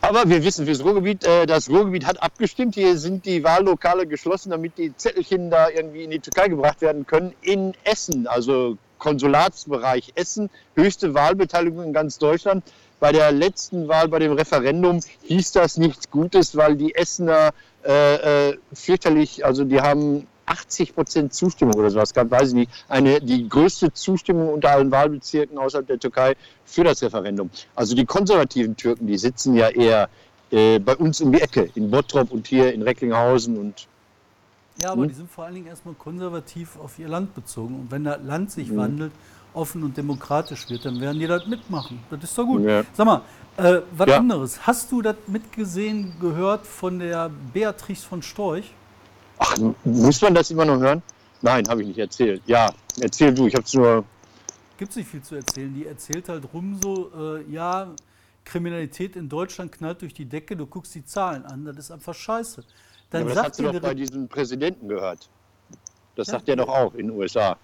Aber 0.00 0.28
wir 0.28 0.42
wissen 0.44 0.66
fürs 0.66 0.84
Ruhrgebiet, 0.84 1.24
äh, 1.24 1.46
das 1.46 1.68
Ruhrgebiet 1.70 2.06
hat 2.06 2.22
abgestimmt. 2.22 2.74
Hier 2.74 2.96
sind 2.98 3.24
die 3.24 3.42
Wahllokale 3.44 4.06
geschlossen, 4.06 4.50
damit 4.50 4.76
die 4.78 4.96
Zettelchen 4.96 5.50
da 5.50 5.68
irgendwie 5.68 6.04
in 6.04 6.10
die 6.10 6.18
Türkei 6.20 6.48
gebracht 6.48 6.80
werden 6.80 7.06
können. 7.06 7.32
In 7.40 7.74
Essen, 7.84 8.26
also 8.26 8.76
Konsulatsbereich 8.98 10.12
Essen, 10.14 10.50
höchste 10.74 11.14
Wahlbeteiligung 11.14 11.84
in 11.84 11.92
ganz 11.92 12.18
Deutschland. 12.18 12.64
Bei 13.02 13.10
der 13.10 13.32
letzten 13.32 13.88
Wahl, 13.88 14.06
bei 14.06 14.20
dem 14.20 14.30
Referendum, 14.30 15.00
hieß 15.22 15.50
das 15.50 15.76
nichts 15.76 16.08
Gutes, 16.08 16.56
weil 16.56 16.76
die 16.76 16.94
Essener 16.94 17.50
äh, 17.84 18.50
äh, 18.50 18.58
fürchterlich, 18.72 19.44
also 19.44 19.64
die 19.64 19.80
haben 19.80 20.28
80 20.46 20.94
Prozent 20.94 21.34
Zustimmung 21.34 21.74
oder 21.74 21.90
sowas 21.90 22.14
gab, 22.14 22.30
weiß 22.30 22.50
ich 22.50 22.54
nicht, 22.54 22.70
eine, 22.88 23.20
die 23.20 23.48
größte 23.48 23.92
Zustimmung 23.92 24.50
unter 24.50 24.70
allen 24.70 24.92
Wahlbezirken 24.92 25.58
außerhalb 25.58 25.84
der 25.88 25.98
Türkei 25.98 26.36
für 26.64 26.84
das 26.84 27.02
Referendum. 27.02 27.50
Also 27.74 27.96
die 27.96 28.04
konservativen 28.04 28.76
Türken, 28.76 29.08
die 29.08 29.18
sitzen 29.18 29.56
ja 29.56 29.68
eher 29.70 30.08
äh, 30.52 30.78
bei 30.78 30.94
uns 30.94 31.20
um 31.20 31.32
die 31.32 31.40
Ecke, 31.40 31.70
in 31.74 31.90
Bottrop 31.90 32.30
und 32.30 32.46
hier 32.46 32.72
in 32.72 32.82
Recklinghausen 32.82 33.58
und 33.58 33.88
Ja, 34.80 34.92
aber 34.92 35.02
Hm? 35.02 35.08
die 35.08 35.14
sind 35.14 35.28
vor 35.28 35.44
allen 35.44 35.54
Dingen 35.54 35.66
erstmal 35.66 35.94
konservativ 35.94 36.78
auf 36.78 37.00
ihr 37.00 37.08
Land 37.08 37.34
bezogen. 37.34 37.74
Und 37.74 37.90
wenn 37.90 38.04
das 38.04 38.20
Land 38.22 38.52
sich 38.52 38.68
Hm. 38.68 38.76
wandelt, 38.76 39.12
offen 39.54 39.82
und 39.84 39.96
demokratisch 39.96 40.68
wird, 40.70 40.84
dann 40.84 41.00
werden 41.00 41.18
die 41.18 41.26
das 41.26 41.46
mitmachen. 41.46 42.00
Das 42.10 42.22
ist 42.24 42.36
doch 42.38 42.44
gut. 42.44 42.62
Ja. 42.64 42.84
Sag 42.92 43.06
mal, 43.06 43.22
äh, 43.56 43.80
was 43.92 44.08
Ja. 44.08 44.18
anderes. 44.18 44.66
Hast 44.66 44.90
du 44.92 45.02
das 45.02 45.16
mitgesehen, 45.26 46.14
gehört 46.20 46.66
von 46.66 46.98
der 46.98 47.30
Beatrix 47.52 48.04
von 48.04 48.22
Storch? 48.22 48.72
Ach, 49.38 49.56
muss 49.84 50.20
man 50.22 50.34
das 50.34 50.50
immer 50.50 50.64
noch 50.64 50.78
hören? 50.78 51.02
Nein, 51.42 51.68
habe 51.68 51.82
ich 51.82 51.88
nicht 51.88 51.98
erzählt. 51.98 52.42
Ja, 52.46 52.72
erzähl 53.00 53.34
du, 53.34 53.46
ich 53.46 53.54
habe 53.54 53.64
es 53.64 53.74
nur. 53.74 54.04
Gibt 54.78 54.90
es 54.90 54.96
nicht 54.96 55.08
viel 55.10 55.22
zu 55.22 55.34
erzählen. 55.34 55.72
Die 55.74 55.86
erzählt 55.86 56.28
halt 56.28 56.44
rum 56.52 56.78
so, 56.82 57.10
äh, 57.16 57.42
ja, 57.52 57.88
Kriminalität 58.44 59.16
in 59.16 59.28
Deutschland 59.28 59.70
knallt 59.72 60.02
durch 60.02 60.14
die 60.14 60.24
Decke, 60.24 60.56
du 60.56 60.66
guckst 60.66 60.94
die 60.94 61.04
Zahlen 61.04 61.44
an, 61.46 61.64
das 61.64 61.76
ist 61.76 61.90
einfach 61.90 62.14
scheiße. 62.14 62.64
Dann 63.10 63.22
aber 63.22 63.34
das 63.34 63.44
hat 63.44 63.54
sie 63.56 63.62
die 63.64 63.72
doch 63.72 63.80
bei 63.80 63.94
diesem 63.94 64.26
Präsidenten 64.28 64.88
gehört. 64.88 65.28
Das 66.16 66.26
Ja. 66.28 66.32
sagt 66.34 66.48
er 66.48 66.56
doch 66.56 66.68
auch 66.68 66.94
in 66.94 67.08
den 67.08 67.16
USA. 67.16 67.56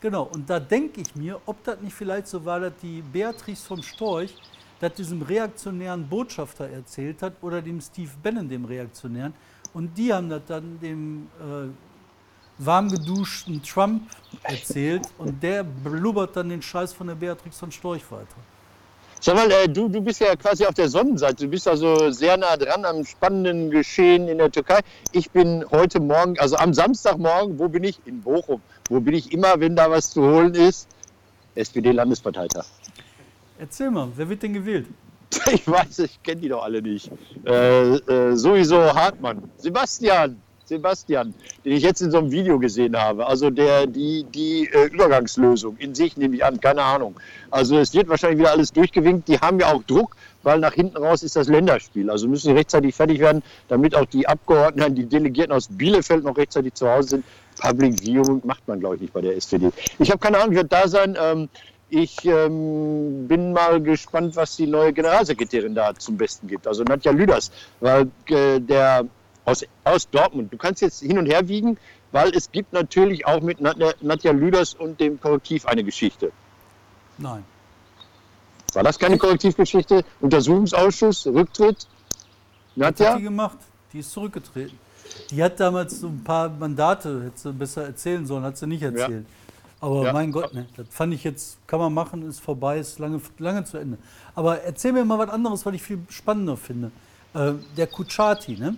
Genau, 0.00 0.24
und 0.24 0.48
da 0.48 0.60
denke 0.60 1.00
ich 1.00 1.16
mir, 1.16 1.40
ob 1.46 1.62
das 1.64 1.80
nicht 1.80 1.94
vielleicht 1.94 2.28
so 2.28 2.44
war, 2.44 2.60
dass 2.60 2.72
die 2.82 3.02
Beatrix 3.02 3.62
vom 3.62 3.82
Storch 3.82 4.34
das 4.78 4.92
diesem 4.92 5.22
reaktionären 5.22 6.06
Botschafter 6.06 6.68
erzählt 6.68 7.22
hat 7.22 7.32
oder 7.40 7.62
dem 7.62 7.80
Steve 7.80 8.10
Bannon, 8.22 8.48
dem 8.48 8.66
Reaktionären. 8.66 9.32
Und 9.72 9.96
die 9.96 10.12
haben 10.12 10.28
das 10.28 10.42
dann 10.46 10.78
dem 10.80 11.28
äh, 11.40 11.68
warm 12.58 12.90
geduschten 12.90 13.62
Trump 13.62 14.02
erzählt 14.42 15.08
und 15.18 15.42
der 15.42 15.64
blubbert 15.64 16.36
dann 16.36 16.48
den 16.48 16.62
Scheiß 16.62 16.92
von 16.92 17.06
der 17.06 17.14
Beatrix 17.14 17.58
von 17.58 17.72
Storch 17.72 18.10
weiter. 18.10 18.36
Sag 19.20 19.34
mal, 19.34 19.50
äh, 19.50 19.68
du, 19.68 19.88
du 19.88 20.00
bist 20.00 20.20
ja 20.20 20.36
quasi 20.36 20.66
auf 20.66 20.74
der 20.74 20.88
Sonnenseite. 20.88 21.44
Du 21.44 21.48
bist 21.48 21.66
also 21.66 22.10
sehr 22.10 22.36
nah 22.36 22.56
dran 22.56 22.84
am 22.84 23.04
spannenden 23.04 23.70
Geschehen 23.70 24.28
in 24.28 24.38
der 24.38 24.50
Türkei. 24.50 24.80
Ich 25.12 25.30
bin 25.30 25.64
heute 25.70 26.00
Morgen, 26.00 26.38
also 26.38 26.56
am 26.56 26.74
Samstagmorgen, 26.74 27.58
wo 27.58 27.68
bin 27.68 27.84
ich? 27.84 27.98
In 28.04 28.20
Bochum. 28.20 28.60
Wo 28.88 29.00
bin 29.00 29.14
ich 29.14 29.32
immer, 29.32 29.58
wenn 29.58 29.74
da 29.74 29.90
was 29.90 30.10
zu 30.10 30.22
holen 30.22 30.54
ist? 30.54 30.86
SPD-Landesparteitag. 31.54 32.66
Erzähl 33.58 33.90
mal, 33.90 34.08
wer 34.14 34.28
wird 34.28 34.42
denn 34.42 34.52
gewählt? 34.52 34.86
Ich 35.52 35.66
weiß, 35.66 36.00
ich 36.00 36.22
kenne 36.22 36.40
die 36.40 36.48
doch 36.48 36.62
alle 36.62 36.82
nicht. 36.82 37.10
Äh, 37.44 37.96
äh, 37.96 38.36
sowieso 38.36 38.94
Hartmann. 38.94 39.50
Sebastian. 39.56 40.40
Sebastian, 40.66 41.32
den 41.64 41.72
ich 41.72 41.82
jetzt 41.82 42.02
in 42.02 42.10
so 42.10 42.18
einem 42.18 42.30
Video 42.30 42.58
gesehen 42.58 42.96
habe. 42.96 43.26
Also 43.26 43.50
der, 43.50 43.86
die, 43.86 44.24
die 44.24 44.68
äh, 44.72 44.86
Übergangslösung 44.86 45.76
in 45.78 45.94
sich 45.94 46.16
nehme 46.16 46.36
ich 46.36 46.44
an, 46.44 46.60
keine 46.60 46.82
Ahnung. 46.82 47.14
Also 47.50 47.78
es 47.78 47.94
wird 47.94 48.08
wahrscheinlich 48.08 48.40
wieder 48.40 48.50
alles 48.50 48.72
durchgewinkt. 48.72 49.28
Die 49.28 49.38
haben 49.38 49.60
ja 49.60 49.72
auch 49.72 49.82
Druck, 49.84 50.16
weil 50.42 50.58
nach 50.58 50.74
hinten 50.74 50.96
raus 50.96 51.22
ist 51.22 51.36
das 51.36 51.48
Länderspiel. 51.48 52.10
Also 52.10 52.28
müssen 52.28 52.48
sie 52.48 52.54
rechtzeitig 52.54 52.94
fertig 52.94 53.20
werden, 53.20 53.42
damit 53.68 53.94
auch 53.94 54.06
die 54.06 54.26
Abgeordneten, 54.28 54.94
die 54.96 55.06
Delegierten 55.06 55.52
aus 55.52 55.68
Bielefeld 55.70 56.24
noch 56.24 56.36
rechtzeitig 56.36 56.74
zu 56.74 56.88
Hause 56.88 57.08
sind. 57.08 57.24
Public 57.60 58.00
Viewing 58.00 58.42
macht 58.44 58.66
man, 58.68 58.80
glaube 58.80 58.96
ich, 58.96 59.00
nicht 59.02 59.12
bei 59.12 59.20
der 59.20 59.36
SPD. 59.36 59.70
Ich 59.98 60.10
habe 60.10 60.18
keine 60.18 60.38
Ahnung, 60.38 60.50
ich 60.50 60.56
werde 60.56 60.68
da 60.68 60.88
sein. 60.88 61.16
Ähm, 61.18 61.48
ich 61.88 62.24
ähm, 62.24 63.28
bin 63.28 63.52
mal 63.52 63.80
gespannt, 63.80 64.34
was 64.34 64.56
die 64.56 64.66
neue 64.66 64.92
Generalsekretärin 64.92 65.74
da 65.74 65.94
zum 65.94 66.16
Besten 66.16 66.48
gibt. 66.48 66.66
Also 66.66 66.82
Nadja 66.82 67.12
Lüders, 67.12 67.52
weil 67.80 68.10
äh, 68.28 68.60
der 68.60 69.06
aus, 69.46 69.64
aus 69.84 70.10
Dortmund, 70.10 70.52
du 70.52 70.58
kannst 70.58 70.82
jetzt 70.82 71.00
hin 71.00 71.16
und 71.18 71.26
her 71.26 71.48
wiegen, 71.48 71.78
weil 72.12 72.34
es 72.36 72.50
gibt 72.50 72.72
natürlich 72.72 73.26
auch 73.26 73.40
mit 73.40 73.60
Nadja, 73.60 73.92
Nadja 74.02 74.32
Lüders 74.32 74.74
und 74.74 75.00
dem 75.00 75.18
Korrektiv 75.20 75.64
eine 75.66 75.82
Geschichte. 75.84 76.32
Nein. 77.16 77.44
War 78.74 78.82
das 78.82 78.98
keine 78.98 79.16
Korrektivgeschichte? 79.16 80.04
Untersuchungsausschuss, 80.20 81.26
Rücktritt? 81.26 81.86
Was 82.74 82.86
hat 82.88 82.98
Nadja? 82.98 83.16
die 83.16 83.22
gemacht? 83.22 83.58
Die 83.92 84.00
ist 84.00 84.10
zurückgetreten. 84.10 84.78
Die 85.30 85.42
hat 85.42 85.58
damals 85.58 86.00
so 86.00 86.08
ein 86.08 86.22
paar 86.22 86.48
Mandate, 86.50 87.24
hätte 87.24 87.38
sie 87.38 87.52
besser 87.52 87.84
erzählen 87.84 88.26
sollen, 88.26 88.44
hat 88.44 88.58
sie 88.58 88.66
nicht 88.66 88.82
erzählt. 88.82 89.24
Aber 89.80 90.04
Ja. 90.04 90.12
mein 90.12 90.32
Gott, 90.32 90.52
ne, 90.52 90.66
das 90.76 90.86
fand 90.90 91.14
ich 91.14 91.22
jetzt, 91.24 91.58
kann 91.66 91.78
man 91.78 91.92
machen, 91.94 92.26
ist 92.28 92.40
vorbei, 92.40 92.78
ist 92.78 92.98
lange, 92.98 93.20
lange 93.38 93.64
zu 93.64 93.78
Ende. 93.78 93.98
Aber 94.34 94.60
erzähl 94.62 94.92
mir 94.92 95.04
mal 95.04 95.18
was 95.18 95.30
anderes, 95.30 95.64
was 95.64 95.74
ich 95.74 95.82
viel 95.82 95.98
spannender 96.10 96.56
finde. 96.56 96.90
Äh, 97.34 97.52
der 97.76 97.86
Kuchati, 97.86 98.56
ne? 98.56 98.76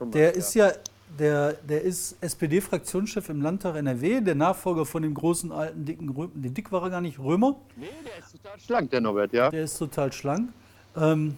Der 0.00 0.34
ist 0.34 0.54
ja, 0.54 0.72
der, 1.18 1.54
der 1.54 1.82
ist 1.82 2.16
SPD-Fraktionschef 2.20 3.28
im 3.28 3.40
Landtag 3.40 3.76
NRW, 3.76 4.20
der 4.20 4.34
Nachfolger 4.34 4.84
von 4.84 5.02
dem 5.02 5.14
großen 5.14 5.52
alten 5.52 5.84
dicken 5.84 6.10
Römer. 6.10 6.30
Den 6.34 6.52
dick 6.52 6.70
war 6.70 6.82
er 6.82 6.90
gar 6.90 7.00
nicht, 7.00 7.18
Römer. 7.18 7.56
Nee, 7.76 7.86
der 8.04 8.18
ist 8.18 8.32
total 8.32 8.60
schlank, 8.60 8.90
der 8.90 9.00
Norbert, 9.00 9.32
ja. 9.32 9.50
Der 9.50 9.64
ist 9.64 9.78
total 9.78 10.12
schlank. 10.12 10.50
Ähm, 10.96 11.36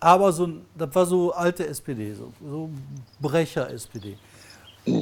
aber 0.00 0.32
so, 0.32 0.48
das 0.76 0.94
war 0.94 1.06
so 1.06 1.32
alte 1.32 1.66
SPD, 1.66 2.14
so, 2.14 2.32
so 2.40 2.70
Brecher-SPD. 3.20 4.16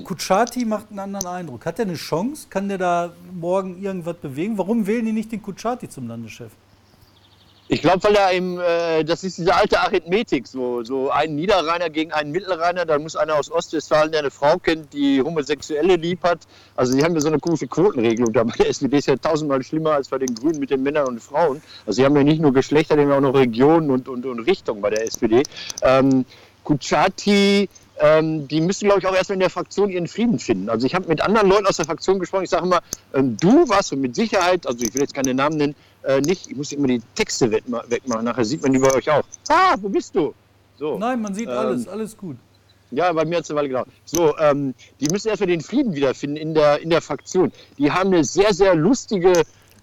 Kutschaty 0.05 0.67
macht 0.67 0.91
einen 0.91 0.99
anderen 0.99 1.27
Eindruck. 1.27 1.65
Hat 1.65 1.79
er 1.79 1.87
eine 1.87 1.95
Chance? 1.95 2.49
Kann 2.51 2.69
der 2.69 2.77
da 2.77 3.13
morgen 3.33 3.83
irgendwas 3.83 4.17
bewegen? 4.17 4.59
Warum 4.59 4.87
wählen 4.87 5.07
die 5.07 5.13
nicht 5.13 5.33
den 5.33 5.41
Kutschaty 5.41 5.89
zum 5.89 6.07
Landeschef? 6.07 6.53
Ich 7.73 7.83
glaube, 7.83 8.03
weil 8.03 8.17
er 8.17 8.33
im, 8.33 8.59
äh, 8.59 9.05
das 9.05 9.23
ist 9.23 9.39
diese 9.39 9.55
alte 9.55 9.79
Arithmetik, 9.79 10.49
so, 10.49 10.83
so 10.83 11.09
ein 11.11 11.37
Niederrheiner 11.37 11.89
gegen 11.89 12.11
einen 12.11 12.33
Mittelrheiner, 12.33 12.85
da 12.85 12.99
muss 12.99 13.15
einer 13.15 13.37
aus 13.37 13.49
Ostwestfalen, 13.49 14.11
der 14.11 14.23
eine 14.23 14.33
Frau 14.33 14.59
kennt, 14.59 14.93
die 14.93 15.23
Homosexuelle 15.23 15.95
lieb 15.95 16.25
hat. 16.25 16.41
Also 16.75 16.97
die 16.97 17.05
haben 17.05 17.15
ja 17.15 17.21
so 17.21 17.29
eine 17.29 17.39
komische 17.39 17.69
Quotenregelung 17.69 18.33
da. 18.33 18.43
Bei 18.43 18.57
der 18.59 18.71
SPD 18.71 18.99
ist 18.99 19.07
ja 19.07 19.15
tausendmal 19.15 19.63
schlimmer 19.63 19.93
als 19.93 20.09
bei 20.09 20.19
den 20.19 20.35
Grünen 20.35 20.59
mit 20.59 20.71
den 20.71 20.83
Männern 20.83 21.07
und 21.07 21.23
Frauen. 21.23 21.63
Also 21.87 21.99
sie 21.99 22.05
haben 22.05 22.17
ja 22.17 22.25
nicht 22.25 22.41
nur 22.41 22.53
Geschlechter, 22.53 23.01
ja 23.01 23.17
auch 23.17 23.21
noch 23.21 23.35
Regionen 23.35 23.93
und, 23.93 24.09
und, 24.09 24.27
und 24.27 24.41
Richtungen 24.41 24.83
bei 24.83 24.91
der 24.91 25.07
SPD. 25.07 25.45
Ähm, 25.83 26.25
Kuchati, 26.65 27.69
ähm, 28.01 28.49
die 28.49 28.61
müssen, 28.61 28.87
glaube 28.87 29.01
ich, 29.01 29.07
auch 29.07 29.15
erstmal 29.15 29.35
in 29.35 29.41
der 29.41 29.51
Fraktion 29.51 29.91
ihren 29.91 30.09
Frieden 30.09 30.39
finden. 30.39 30.71
Also 30.71 30.87
ich 30.87 30.95
habe 30.95 31.07
mit 31.07 31.21
anderen 31.21 31.49
Leuten 31.49 31.67
aus 31.67 31.77
der 31.77 31.85
Fraktion 31.85 32.19
gesprochen. 32.19 32.45
Ich 32.45 32.51
sage 32.51 32.67
immer, 32.67 32.81
ähm, 33.15 33.37
du 33.37 33.69
warst 33.69 33.95
mit 33.95 34.17
Sicherheit, 34.17 34.67
also 34.67 34.85
ich 34.85 34.93
will 34.95 35.03
jetzt 35.03 35.15
keine 35.15 35.35
Namen 35.35 35.57
nennen, 35.57 35.75
äh, 36.03 36.21
nicht, 36.21 36.49
ich 36.51 36.57
muss 36.57 36.73
immer 36.73 36.89
die 36.89 37.01
Texte 37.15 37.47
wegma- 37.47 37.85
wegmachen, 37.89 38.25
nachher 38.25 38.45
sieht 38.45 38.63
man 38.63 38.73
die 38.73 38.79
bei 38.79 38.93
euch 38.95 39.09
auch. 39.11 39.23
Ah, 39.49 39.75
wo 39.81 39.89
bist 39.89 40.15
du? 40.15 40.35
So. 40.79 40.99
Nein, 40.99 41.21
man 41.21 41.35
sieht 41.35 41.49
Ähm, 41.49 41.57
alles, 41.59 41.89
alles 41.89 42.17
gut. 42.17 42.37
Ja, 42.93 43.13
bei 43.13 43.25
mir 43.25 43.37
hat 43.37 43.45
es 43.45 43.51
eine 43.51 43.59
Weile 43.59 43.69
gedauert. 43.69 43.89
So, 44.05 44.37
ähm, 44.39 44.75
die 45.01 45.07
müssen 45.13 45.29
erstmal 45.29 45.47
den 45.49 45.61
Frieden 45.61 45.95
wiederfinden 45.95 46.37
in 46.37 46.55
der, 46.55 46.81
in 46.81 46.91
der 46.91 47.01
Fraktion. 47.01 47.53
Die 47.79 47.91
haben 47.93 48.13
eine 48.13 48.25
sehr, 48.25 48.53
sehr 48.53 48.75
lustige 48.75 49.33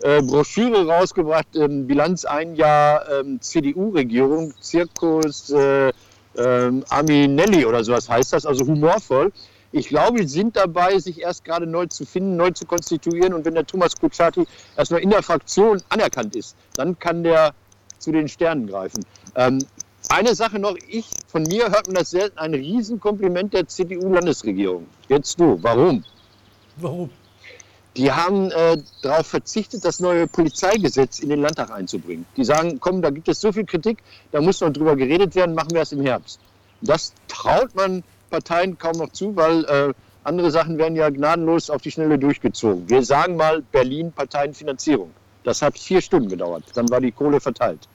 äh, 0.01 0.21
Broschüre 0.21 0.85
rausgebracht, 0.87 1.55
ähm, 1.55 1.87
Bilanz 1.87 2.25
ein 2.25 2.55
Jahr 2.55 3.07
ähm, 3.09 3.39
CDU-Regierung, 3.41 4.53
Zirkus 4.59 5.49
äh, 5.51 5.91
ähm, 6.37 6.83
Aminelli 6.89 7.65
oder 7.65 7.83
sowas 7.83 8.09
heißt 8.09 8.33
das, 8.33 8.45
also 8.45 8.65
humorvoll. 8.65 9.31
Ich 9.71 9.89
glaube, 9.89 10.21
die 10.21 10.27
sind 10.27 10.55
dabei, 10.55 10.97
sich 10.99 11.21
erst 11.21 11.43
gerade 11.43 11.67
neu 11.67 11.87
zu 11.87 12.05
finden, 12.05 12.37
neu 12.37 12.51
zu 12.51 12.65
konstituieren. 12.65 13.33
Und 13.33 13.45
wenn 13.45 13.53
der 13.53 13.65
Thomas 13.65 13.95
Kutschaty 13.95 14.45
erstmal 14.75 15.01
in 15.01 15.09
der 15.09 15.23
Fraktion 15.23 15.81
anerkannt 15.89 16.35
ist, 16.35 16.55
dann 16.75 16.97
kann 16.97 17.23
der 17.23 17.53
zu 17.99 18.11
den 18.11 18.27
Sternen 18.27 18.67
greifen. 18.67 19.05
Ähm, 19.35 19.59
eine 20.09 20.35
Sache 20.35 20.59
noch, 20.59 20.77
ich, 20.87 21.07
von 21.27 21.43
mir 21.43 21.69
hört 21.69 21.87
man 21.87 21.95
das 21.95 22.11
selten, 22.11 22.37
ein 22.37 22.53
Riesenkompliment 22.53 23.53
der 23.53 23.67
CDU-Landesregierung. 23.67 24.87
Jetzt 25.09 25.39
du, 25.39 25.61
warum? 25.61 26.03
Warum? 26.77 27.09
Die 27.97 28.11
haben 28.11 28.51
äh, 28.51 28.77
darauf 29.01 29.25
verzichtet, 29.25 29.83
das 29.83 29.99
neue 29.99 30.27
Polizeigesetz 30.27 31.19
in 31.19 31.29
den 31.29 31.41
Landtag 31.41 31.71
einzubringen. 31.71 32.25
Die 32.37 32.45
sagen, 32.45 32.79
komm, 32.79 33.01
da 33.01 33.09
gibt 33.09 33.27
es 33.27 33.41
so 33.41 33.51
viel 33.51 33.65
Kritik, 33.65 33.97
da 34.31 34.39
muss 34.39 34.61
noch 34.61 34.71
drüber 34.71 34.95
geredet 34.95 35.35
werden, 35.35 35.55
machen 35.55 35.71
wir 35.71 35.81
es 35.81 35.91
im 35.91 36.01
Herbst. 36.01 36.39
Das 36.81 37.11
traut 37.27 37.75
man 37.75 38.03
Parteien 38.29 38.77
kaum 38.77 38.93
noch 38.97 39.11
zu, 39.11 39.35
weil 39.35 39.63
äh, 39.65 39.93
andere 40.23 40.51
Sachen 40.51 40.77
werden 40.77 40.95
ja 40.95 41.09
gnadenlos 41.09 41.69
auf 41.69 41.81
die 41.81 41.91
Schnelle 41.91 42.17
durchgezogen. 42.19 42.89
Wir 42.89 43.03
sagen 43.03 43.35
mal 43.35 43.61
Berlin 43.71 44.11
Parteienfinanzierung. 44.11 45.11
Das 45.43 45.61
hat 45.61 45.77
vier 45.79 46.01
Stunden 46.01 46.27
gedauert. 46.29 46.63
Dann 46.73 46.89
war 46.89 46.99
die 46.99 47.11
Kohle 47.11 47.39
verteilt. 47.39 47.87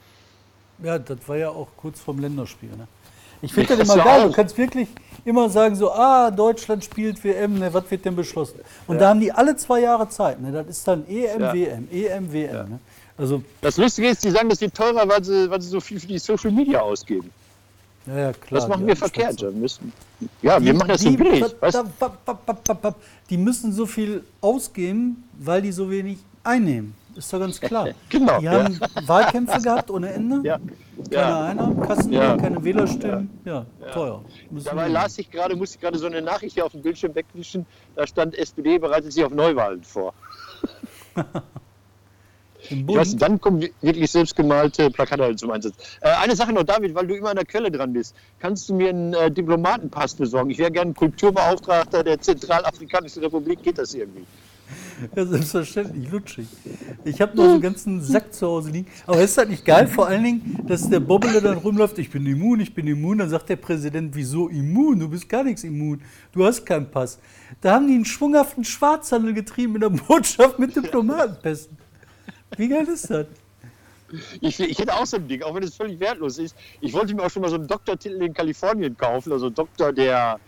Ja, 0.82 0.98
das 0.98 1.18
war 1.26 1.36
ja 1.36 1.50
auch 1.50 1.68
kurz 1.76 2.00
vorm 2.00 2.18
Länderspiel. 2.18 2.70
Ne? 2.70 2.88
Ich 3.42 3.52
finde 3.52 3.76
das 3.76 3.86
das 3.88 3.94
immer 3.94 4.04
geil. 4.04 4.28
Du 4.28 4.32
kannst 4.32 4.56
wirklich 4.56 4.88
immer 5.24 5.50
sagen, 5.50 5.74
so, 5.76 5.92
ah, 5.92 6.30
Deutschland 6.30 6.84
spielt 6.84 7.22
WM, 7.22 7.58
ne, 7.58 7.72
was 7.74 7.90
wird 7.90 8.04
denn 8.04 8.16
beschlossen? 8.16 8.60
Und 8.86 8.96
Ja. 8.96 9.00
da 9.02 9.08
haben 9.10 9.20
die 9.20 9.30
alle 9.32 9.56
zwei 9.56 9.80
Jahre 9.80 10.08
Zeit. 10.08 10.40
Ne? 10.40 10.50
Das 10.52 10.66
ist 10.68 10.86
dann 10.88 11.04
EM, 11.08 11.40
Ja. 11.40 11.52
WM, 11.52 11.88
EM, 11.92 12.32
WM. 12.32 12.54
Ja. 12.54 12.62
Ne? 12.64 12.78
Also, 13.18 13.42
Das 13.60 13.76
Lustige 13.76 14.08
ist, 14.08 14.24
die 14.24 14.30
sagen, 14.30 14.48
das 14.48 14.60
wird 14.60 14.74
teurer, 14.74 15.06
weil 15.08 15.22
sie, 15.22 15.50
weil 15.50 15.60
sie 15.60 15.68
so 15.68 15.80
viel 15.80 16.00
für 16.00 16.06
die 16.06 16.18
Social 16.18 16.50
Media 16.50 16.80
ausgeben. 16.80 17.30
Ja, 18.06 18.18
ja, 18.18 18.32
klar. 18.32 18.60
Das 18.60 18.68
machen 18.68 18.82
die 18.82 18.86
wir 18.88 18.96
verkehrt. 18.96 19.40
Wir 19.40 19.50
müssen, 19.52 19.92
ja, 20.40 20.62
wir 20.62 20.74
machen 20.74 20.88
das 20.88 21.02
so 21.02 21.10
die, 21.10 21.16
billig. 21.16 21.44
Die 23.30 23.36
müssen 23.36 23.72
so 23.72 23.86
viel 23.86 24.24
ausgeben, 24.40 25.24
weil 25.38 25.62
die 25.62 25.72
so 25.72 25.90
wenig 25.90 26.18
einnehmen. 26.44 26.94
ist 27.16 27.32
doch 27.32 27.38
ganz 27.40 27.60
klar. 27.60 27.88
Genau, 28.08 28.38
Die 28.38 28.46
ja. 28.46 28.64
haben 28.64 28.80
Wahlkämpfe 29.06 29.60
gehabt 29.60 29.90
ohne 29.90 30.12
Ende. 30.12 30.40
Ja. 30.42 30.58
Keine 31.10 31.14
ja. 31.14 31.44
Einnahmen, 31.46 31.80
Kassen, 31.80 32.12
Ja. 32.12 32.36
keine 32.36 32.62
Wählerstimmen. 32.62 33.30
Ja, 33.44 33.66
teuer. 33.92 34.24
Müssen 34.50 34.66
Dabei 34.66 34.88
las 34.88 35.18
ich 35.18 35.30
gerade, 35.30 35.56
musste 35.56 35.76
ich 35.76 35.80
gerade 35.80 35.98
so 35.98 36.06
eine 36.06 36.22
Nachricht 36.22 36.54
hier 36.54 36.64
auf 36.66 36.72
dem 36.72 36.82
Bildschirm 36.82 37.14
wegwischen. 37.14 37.66
Da 37.96 38.06
stand 38.06 38.36
SPD 38.36 38.78
bereitet 38.78 39.12
sich 39.12 39.24
auf 39.24 39.32
Neuwahlen 39.32 39.82
vor. 39.82 40.14
Weiß, 42.70 43.16
dann 43.16 43.40
kommen 43.40 43.68
wirklich 43.80 44.10
selbstgemalte 44.10 44.90
Plakate 44.90 45.22
halt 45.22 45.38
zum 45.38 45.50
Einsatz. 45.50 45.74
Äh, 46.00 46.10
eine 46.10 46.36
Sache 46.36 46.52
noch, 46.52 46.62
David, 46.62 46.94
weil 46.94 47.06
du 47.06 47.16
immer 47.16 47.30
an 47.30 47.36
der 47.36 47.44
Quelle 47.44 47.70
dran 47.70 47.92
bist. 47.92 48.14
Kannst 48.38 48.68
du 48.68 48.74
mir 48.74 48.90
einen 48.90 49.14
äh, 49.14 49.30
Diplomatenpass 49.30 50.14
besorgen? 50.14 50.50
Ich 50.50 50.58
wäre 50.58 50.70
gerne 50.70 50.92
Kulturbeauftragter 50.92 52.04
der 52.04 52.20
Zentralafrikanischen 52.20 53.22
Republik. 53.22 53.62
Geht 53.62 53.78
das 53.78 53.94
irgendwie? 53.94 54.24
Ja, 55.16 55.26
selbstverständlich, 55.26 56.10
lutschig. 56.10 56.46
Ich 57.04 57.20
habe 57.20 57.36
noch 57.36 57.44
so 57.44 57.50
einen 57.52 57.60
ganzen 57.60 58.00
Sack 58.00 58.32
zu 58.32 58.46
Hause 58.46 58.70
liegen. 58.70 58.86
Aber 59.06 59.20
ist 59.20 59.36
das 59.36 59.48
nicht 59.48 59.64
geil? 59.64 59.86
Vor 59.86 60.06
allen 60.06 60.24
Dingen, 60.24 60.60
dass 60.66 60.88
der 60.88 61.00
Bobbele 61.00 61.40
dann 61.40 61.58
rumläuft, 61.58 61.98
ich 61.98 62.10
bin 62.10 62.26
immun, 62.26 62.60
ich 62.60 62.74
bin 62.74 62.86
immun. 62.86 63.18
Dann 63.18 63.28
sagt 63.28 63.48
der 63.48 63.56
Präsident, 63.56 64.14
wieso 64.14 64.48
immun? 64.48 65.00
Du 65.00 65.08
bist 65.08 65.28
gar 65.28 65.44
nichts 65.44 65.64
immun. 65.64 66.00
Du 66.32 66.44
hast 66.44 66.64
keinen 66.64 66.90
Pass. 66.90 67.18
Da 67.60 67.74
haben 67.74 67.86
die 67.86 67.94
einen 67.94 68.04
schwunghaften 68.04 68.64
Schwarzhandel 68.64 69.34
getrieben 69.34 69.74
in 69.74 69.80
der 69.80 69.88
Botschaft 70.08 70.58
mit 70.58 70.74
Diplomatenpässen. 70.74 71.76
Wie 72.56 72.68
geil 72.68 72.86
ist 72.88 73.10
das? 73.10 73.26
Ich, 74.40 74.60
ich 74.60 74.78
hätte 74.78 74.94
auch 74.94 75.06
so 75.06 75.16
ein 75.16 75.26
Ding, 75.26 75.42
auch 75.42 75.54
wenn 75.54 75.62
es 75.62 75.74
völlig 75.74 75.98
wertlos 75.98 76.38
ist. 76.38 76.54
Ich 76.80 76.92
wollte 76.92 77.14
mir 77.14 77.22
auch 77.22 77.30
schon 77.30 77.42
mal 77.42 77.48
so 77.48 77.56
einen 77.56 77.66
Doktortitel 77.66 78.20
in 78.22 78.34
Kalifornien 78.34 78.96
kaufen, 78.96 79.32
also 79.32 79.48
Doktor 79.48 79.92
der, 79.92 80.38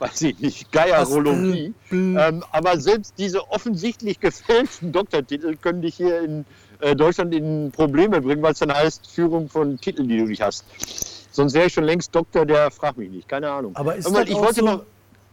weiß 0.00 0.22
ich 0.22 0.38
nicht, 0.40 0.72
Geierologie. 0.72 1.72
Ähm, 1.92 2.44
aber 2.50 2.80
selbst 2.80 3.14
diese 3.18 3.48
offensichtlich 3.50 4.18
gefälschten 4.18 4.90
Doktortitel 4.90 5.56
können 5.56 5.82
dich 5.82 5.94
hier 5.94 6.20
in 6.20 6.44
äh, 6.80 6.96
Deutschland 6.96 7.32
in 7.32 7.70
Probleme 7.70 8.20
bringen, 8.20 8.42
weil 8.42 8.52
es 8.52 8.58
dann 8.58 8.74
heißt 8.74 9.08
Führung 9.08 9.48
von 9.48 9.78
Titeln, 9.78 10.08
die 10.08 10.18
du 10.18 10.24
nicht 10.24 10.42
hast. 10.42 10.64
Sonst 11.30 11.54
wäre 11.54 11.66
ich 11.66 11.72
schon 11.72 11.84
längst 11.84 12.14
Doktor, 12.14 12.44
der 12.44 12.70
fragt 12.70 12.98
mich 12.98 13.10
nicht, 13.10 13.28
keine 13.28 13.50
Ahnung. 13.50 13.74
Aber 13.76 13.94
ist 13.94 14.10
mal, 14.10 14.22
das, 14.22 14.30
ich 14.30 14.36
auch 14.36 14.42
wollte 14.42 14.60
so, 14.60 14.66
noch, 14.66 14.84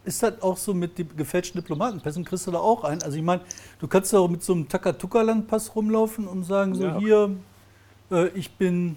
ist 0.05 0.23
das 0.23 0.41
auch 0.41 0.57
so 0.57 0.73
mit 0.73 0.97
den 0.97 1.15
gefälschten 1.15 1.59
Diplomatenpässen? 1.61 2.23
Kriegst 2.25 2.47
du 2.47 2.51
da 2.51 2.59
auch 2.59 2.83
ein? 2.83 3.01
Also 3.03 3.17
ich 3.17 3.23
meine, 3.23 3.41
du 3.79 3.87
kannst 3.87 4.13
doch 4.13 4.27
mit 4.27 4.43
so 4.43 4.53
einem 4.53 4.67
Takatuka-Landpass 4.67 5.75
rumlaufen 5.75 6.27
und 6.27 6.43
sagen 6.43 6.73
so, 6.75 6.83
Ja. 6.85 6.99
hier, 6.99 7.31
äh, 8.11 8.27
ich 8.29 8.51
bin 8.51 8.95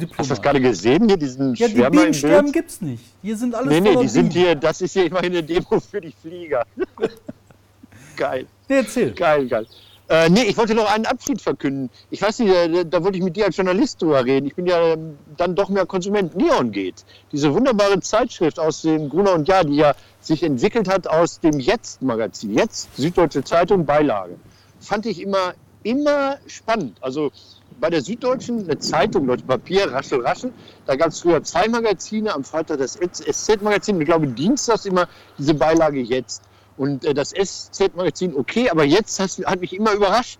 Diplomat. 0.00 0.18
hast 0.18 0.30
du 0.30 0.34
das 0.34 0.42
gerade 0.42 0.60
gesehen, 0.60 1.06
hier 1.08 1.16
diesen 1.18 1.54
Ja, 1.54 1.66
die 1.68 1.74
Schwärmer 1.74 1.86
im 1.86 1.92
Bienensterben 1.92 2.42
Bild? 2.44 2.54
gibt's 2.54 2.80
nicht. 2.80 3.04
Hier 3.22 3.36
sind 3.36 3.54
alles 3.54 3.68
Nee, 3.68 3.80
nee, 3.80 3.96
die 4.00 4.08
sind 4.08 4.32
Bienen. 4.32 4.44
hier, 4.46 4.54
das 4.54 4.80
ist 4.80 4.92
hier 4.94 5.06
immerhin 5.06 5.32
eine 5.32 5.42
Demo 5.42 5.78
für 5.78 6.00
die 6.00 6.12
Flieger. 6.22 6.64
geil. 8.16 8.46
Nee, 8.68 8.76
erzähl. 8.76 9.12
Geil, 9.12 9.46
geil. 9.46 9.66
Äh, 10.08 10.28
nee, 10.28 10.42
ich 10.42 10.56
wollte 10.58 10.74
noch 10.74 10.90
einen 10.92 11.06
Abschied 11.06 11.40
verkünden. 11.40 11.88
Ich 12.10 12.20
weiß 12.20 12.40
nicht, 12.40 12.50
äh, 12.50 12.84
da 12.84 13.02
wollte 13.02 13.16
ich 13.16 13.24
mit 13.24 13.36
dir 13.36 13.46
als 13.46 13.56
Journalist 13.56 14.02
drüber 14.02 14.22
reden. 14.22 14.46
Ich 14.46 14.54
bin 14.54 14.66
ja 14.66 14.92
ähm, 14.92 15.16
dann 15.38 15.54
doch 15.54 15.70
mehr 15.70 15.86
Konsument. 15.86 16.36
Neon 16.36 16.72
geht. 16.72 17.06
Diese 17.32 17.54
wunderbare 17.54 17.98
Zeitschrift 18.00 18.58
aus 18.58 18.82
dem 18.82 19.08
Gruner 19.08 19.32
und 19.32 19.48
Jahr, 19.48 19.64
die 19.64 19.76
ja 19.76 19.94
sich 20.20 20.42
entwickelt 20.42 20.88
hat 20.88 21.06
aus 21.06 21.40
dem 21.40 21.58
Jetzt-Magazin. 21.58 22.52
Jetzt, 22.52 22.94
Süddeutsche 22.96 23.44
Zeitung, 23.44 23.86
Beilage. 23.86 24.36
Fand 24.78 25.06
ich 25.06 25.22
immer, 25.22 25.54
immer 25.82 26.36
spannend. 26.46 26.98
Also 27.00 27.32
bei 27.80 27.88
der 27.88 28.02
Süddeutschen, 28.02 28.64
eine 28.64 28.78
Zeitung, 28.78 29.26
Leute, 29.26 29.44
Papier, 29.44 29.90
Raschel, 29.90 30.20
Raschel. 30.20 30.52
Da 30.86 30.96
gab 30.96 31.08
es 31.08 31.20
früher 31.20 31.42
zwei 31.42 31.66
Magazine, 31.68 32.34
am 32.34 32.44
Freitag 32.44 32.78
das 32.78 32.98
SZ-Magazin, 32.98 33.98
ich 34.00 34.06
glaube 34.06 34.26
dienstags 34.28 34.84
immer 34.84 35.08
diese 35.38 35.54
Beilage 35.54 36.00
jetzt. 36.00 36.42
Und 36.76 37.04
äh, 37.04 37.14
das 37.14 37.30
SZ-Magazin 37.30 38.34
okay, 38.36 38.70
aber 38.70 38.84
jetzt 38.84 39.20
hat, 39.20 39.30
hat 39.46 39.60
mich 39.60 39.72
immer 39.72 39.92
überrascht, 39.92 40.38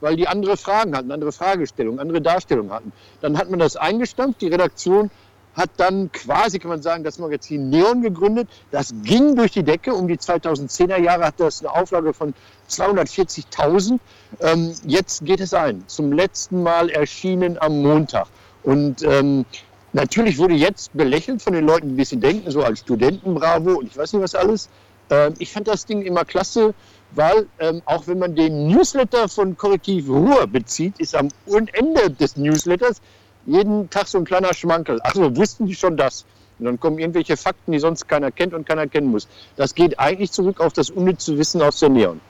weil 0.00 0.16
die 0.16 0.28
andere 0.28 0.56
Fragen 0.56 0.96
hatten, 0.96 1.10
andere 1.10 1.32
Fragestellungen, 1.32 2.00
andere 2.00 2.20
Darstellungen 2.20 2.72
hatten. 2.72 2.92
Dann 3.20 3.38
hat 3.38 3.50
man 3.50 3.58
das 3.58 3.76
eingestampft, 3.76 4.40
die 4.40 4.48
Redaktion 4.48 5.10
hat 5.56 5.70
dann 5.78 6.12
quasi, 6.12 6.58
kann 6.58 6.68
man 6.68 6.82
sagen, 6.82 7.02
das 7.02 7.18
Magazin 7.18 7.70
Neon 7.70 8.02
gegründet. 8.02 8.48
Das 8.70 8.94
ging 9.02 9.34
durch 9.34 9.52
die 9.52 9.62
Decke. 9.62 9.94
Um 9.94 10.06
die 10.06 10.18
2010er 10.18 11.00
Jahre 11.00 11.24
hat 11.24 11.40
das 11.40 11.60
eine 11.60 11.72
Auflage 11.74 12.12
von 12.12 12.34
240.000. 12.68 13.98
Ähm, 14.40 14.74
jetzt 14.84 15.24
geht 15.24 15.40
es 15.40 15.54
ein. 15.54 15.82
Zum 15.86 16.12
letzten 16.12 16.62
Mal 16.62 16.90
erschienen 16.90 17.56
am 17.58 17.80
Montag. 17.80 18.26
Und 18.64 19.02
ähm, 19.02 19.46
natürlich 19.94 20.36
wurde 20.36 20.54
jetzt 20.54 20.92
belächelt 20.92 21.40
von 21.40 21.54
den 21.54 21.64
Leuten, 21.64 21.88
die 21.88 21.94
ein 21.94 21.96
bisschen 21.96 22.20
denken, 22.20 22.50
so 22.50 22.62
als 22.62 22.80
Studentenbravo 22.80 23.78
und 23.78 23.86
ich 23.86 23.96
weiß 23.96 24.12
nicht 24.12 24.22
was 24.22 24.34
alles. 24.34 24.68
Ähm, 25.10 25.34
ich 25.38 25.52
fand 25.52 25.68
das 25.68 25.86
Ding 25.86 26.02
immer 26.02 26.24
klasse, 26.24 26.74
weil 27.12 27.46
ähm, 27.58 27.82
auch 27.84 28.06
wenn 28.06 28.18
man 28.18 28.34
den 28.34 28.68
Newsletter 28.68 29.28
von 29.28 29.56
Korrektiv 29.56 30.08
Ruhr 30.08 30.46
bezieht, 30.46 30.98
ist 30.98 31.14
am 31.14 31.28
Ende 31.46 32.10
des 32.10 32.36
Newsletters 32.36 33.00
jeden 33.46 33.88
Tag 33.90 34.08
so 34.08 34.18
ein 34.18 34.24
kleiner 34.24 34.52
Schmankel. 34.54 35.00
Also 35.00 35.36
wussten 35.36 35.66
die 35.66 35.74
schon 35.74 35.96
das? 35.96 36.24
Und 36.58 36.64
dann 36.64 36.80
kommen 36.80 36.98
irgendwelche 36.98 37.36
Fakten, 37.36 37.72
die 37.72 37.78
sonst 37.78 38.08
keiner 38.08 38.32
kennt 38.32 38.54
und 38.54 38.66
keiner 38.66 38.86
kennen 38.86 39.08
muss. 39.08 39.28
Das 39.56 39.74
geht 39.74 39.98
eigentlich 39.98 40.32
zurück 40.32 40.60
auf 40.60 40.72
das 40.72 40.90
unnütze 40.90 41.36
Wissen 41.38 41.60
aus 41.62 41.78
der 41.80 41.90
Neon. 41.90 42.20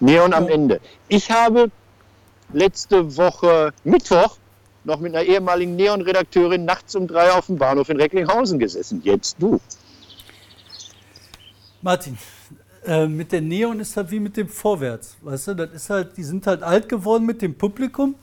Neon 0.00 0.32
am. 0.32 0.48
Ende. 0.48 0.80
Ich 1.08 1.30
habe 1.30 1.70
letzte 2.52 3.16
Woche 3.16 3.72
Mittwoch 3.84 4.36
noch 4.84 5.00
mit 5.00 5.14
einer 5.14 5.24
ehemaligen 5.24 5.76
Neon-Redakteurin 5.76 6.64
nachts 6.64 6.94
um 6.94 7.06
drei 7.06 7.32
auf 7.32 7.46
dem 7.46 7.56
Bahnhof 7.56 7.88
in 7.88 7.96
Recklinghausen 7.96 8.58
gesessen. 8.58 9.00
Jetzt 9.02 9.36
du. 9.40 9.60
Martin, 11.84 12.16
äh, 12.86 13.06
mit 13.06 13.30
der 13.30 13.42
Neon 13.42 13.78
ist 13.78 13.94
das 13.94 14.10
wie 14.10 14.18
mit 14.18 14.38
dem 14.38 14.48
Vorwärts. 14.48 15.16
Weißt 15.20 15.48
du, 15.48 15.54
das 15.54 15.70
ist 15.72 15.90
halt, 15.90 16.16
die 16.16 16.22
sind 16.24 16.46
halt 16.46 16.62
alt 16.62 16.88
geworden 16.88 17.26
mit 17.26 17.42
dem 17.42 17.54
Publikum. 17.54 18.14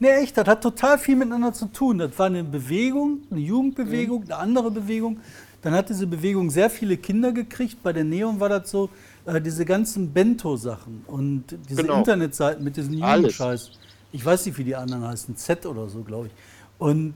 Nee, 0.00 0.10
echt, 0.10 0.36
das 0.36 0.46
hat 0.48 0.60
total 0.60 0.98
viel 0.98 1.14
miteinander 1.14 1.52
zu 1.52 1.66
tun. 1.66 1.98
Das 1.98 2.18
war 2.18 2.26
eine 2.26 2.42
Bewegung, 2.42 3.20
eine 3.30 3.38
Jugendbewegung, 3.38 4.24
eine 4.24 4.36
andere 4.36 4.72
Bewegung. 4.72 5.20
Dann 5.62 5.72
hat 5.72 5.88
diese 5.88 6.08
Bewegung 6.08 6.50
sehr 6.50 6.68
viele 6.68 6.96
Kinder 6.96 7.30
gekriegt. 7.30 7.80
Bei 7.80 7.92
der 7.92 8.02
Neon 8.02 8.40
war 8.40 8.48
das 8.48 8.72
so, 8.72 8.90
äh, 9.24 9.40
diese 9.40 9.64
ganzen 9.64 10.12
Bento-Sachen 10.12 11.04
und 11.06 11.44
diese 11.68 11.82
Genau. 11.82 11.98
Internetseiten 11.98 12.64
mit 12.64 12.76
diesen 12.76 13.00
Alles. 13.04 13.38
Jugendscheiß. 13.38 13.70
Ich 14.10 14.24
weiß 14.24 14.46
nicht, 14.46 14.58
wie 14.58 14.64
die 14.64 14.74
anderen 14.74 15.06
heißen, 15.06 15.36
Z 15.36 15.64
oder 15.64 15.88
so, 15.88 16.02
glaube 16.02 16.26
ich. 16.26 16.32
Und 16.78 17.14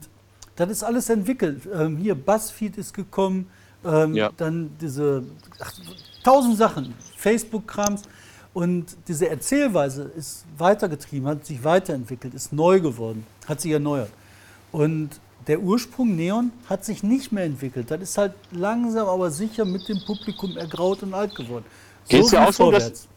das 0.55 0.69
ist 0.69 0.83
alles 0.83 1.09
entwickelt. 1.09 1.67
Ähm, 1.73 1.97
hier, 1.97 2.15
BuzzFeed 2.15 2.77
ist 2.77 2.93
gekommen, 2.93 3.47
ähm, 3.85 4.15
Ja. 4.15 4.29
dann 4.37 4.71
diese 4.79 5.23
ach, 5.59 5.73
tausend 6.23 6.57
Sachen, 6.57 6.93
Facebook-Krams. 7.17 8.03
Und 8.53 8.97
diese 9.07 9.29
Erzählweise 9.29 10.11
ist 10.17 10.43
weitergetrieben, 10.57 11.27
hat 11.27 11.45
sich 11.45 11.63
weiterentwickelt, 11.63 12.33
ist 12.33 12.51
neu 12.51 12.81
geworden, 12.81 13.25
hat 13.47 13.61
sich 13.61 13.71
erneuert. 13.71 14.09
Und 14.73 15.09
der 15.47 15.61
Ursprung 15.61 16.15
Neon 16.15 16.51
hat 16.69 16.83
sich 16.83 17.01
nicht 17.01 17.31
mehr 17.31 17.45
entwickelt. 17.45 17.89
Das 17.89 18.01
ist 18.01 18.17
halt 18.17 18.33
langsam, 18.51 19.07
aber 19.07 19.31
sicher 19.31 19.63
mit 19.63 19.87
dem 19.87 19.99
Publikum 20.05 20.57
ergraut 20.57 21.01
und 21.03 21.13
alt 21.13 21.33
geworden. 21.33 21.65
Geht's 22.09 22.31
wie 22.31 22.35
dir 22.35 22.47
auch 22.47 22.53
so, 22.53 22.71
dass-. 22.71 23.07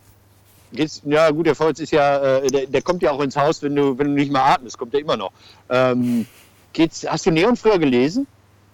Geht's, 0.73 1.03
ja 1.05 1.31
gut, 1.31 1.47
der 1.47 1.55
Volz 1.55 1.81
ist 1.81 1.93
ja, 1.93 2.39
äh, 2.39 2.47
der, 2.49 2.67
der 2.67 2.83
kommt 2.83 3.03
ja 3.03 3.11
auch 3.11 3.21
ins 3.21 3.37
Haus, 3.37 3.63
wenn 3.63 3.77
du, 3.77 3.97
wenn 3.99 4.09
du 4.09 4.13
nicht 4.15 4.33
mal 4.33 4.53
atmest, 4.55 4.79
kommt 4.79 4.95
er 4.95 5.01
immer 5.01 5.17
noch. 5.17 5.33
Ähm, 5.69 6.27
geht's, 6.73 7.05
hast 7.09 7.27
du 7.27 7.31
Neon 7.31 7.57
früher 7.57 7.79
gelesen? 7.79 8.27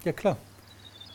Ja, 0.05 0.13
klar. 0.13 0.37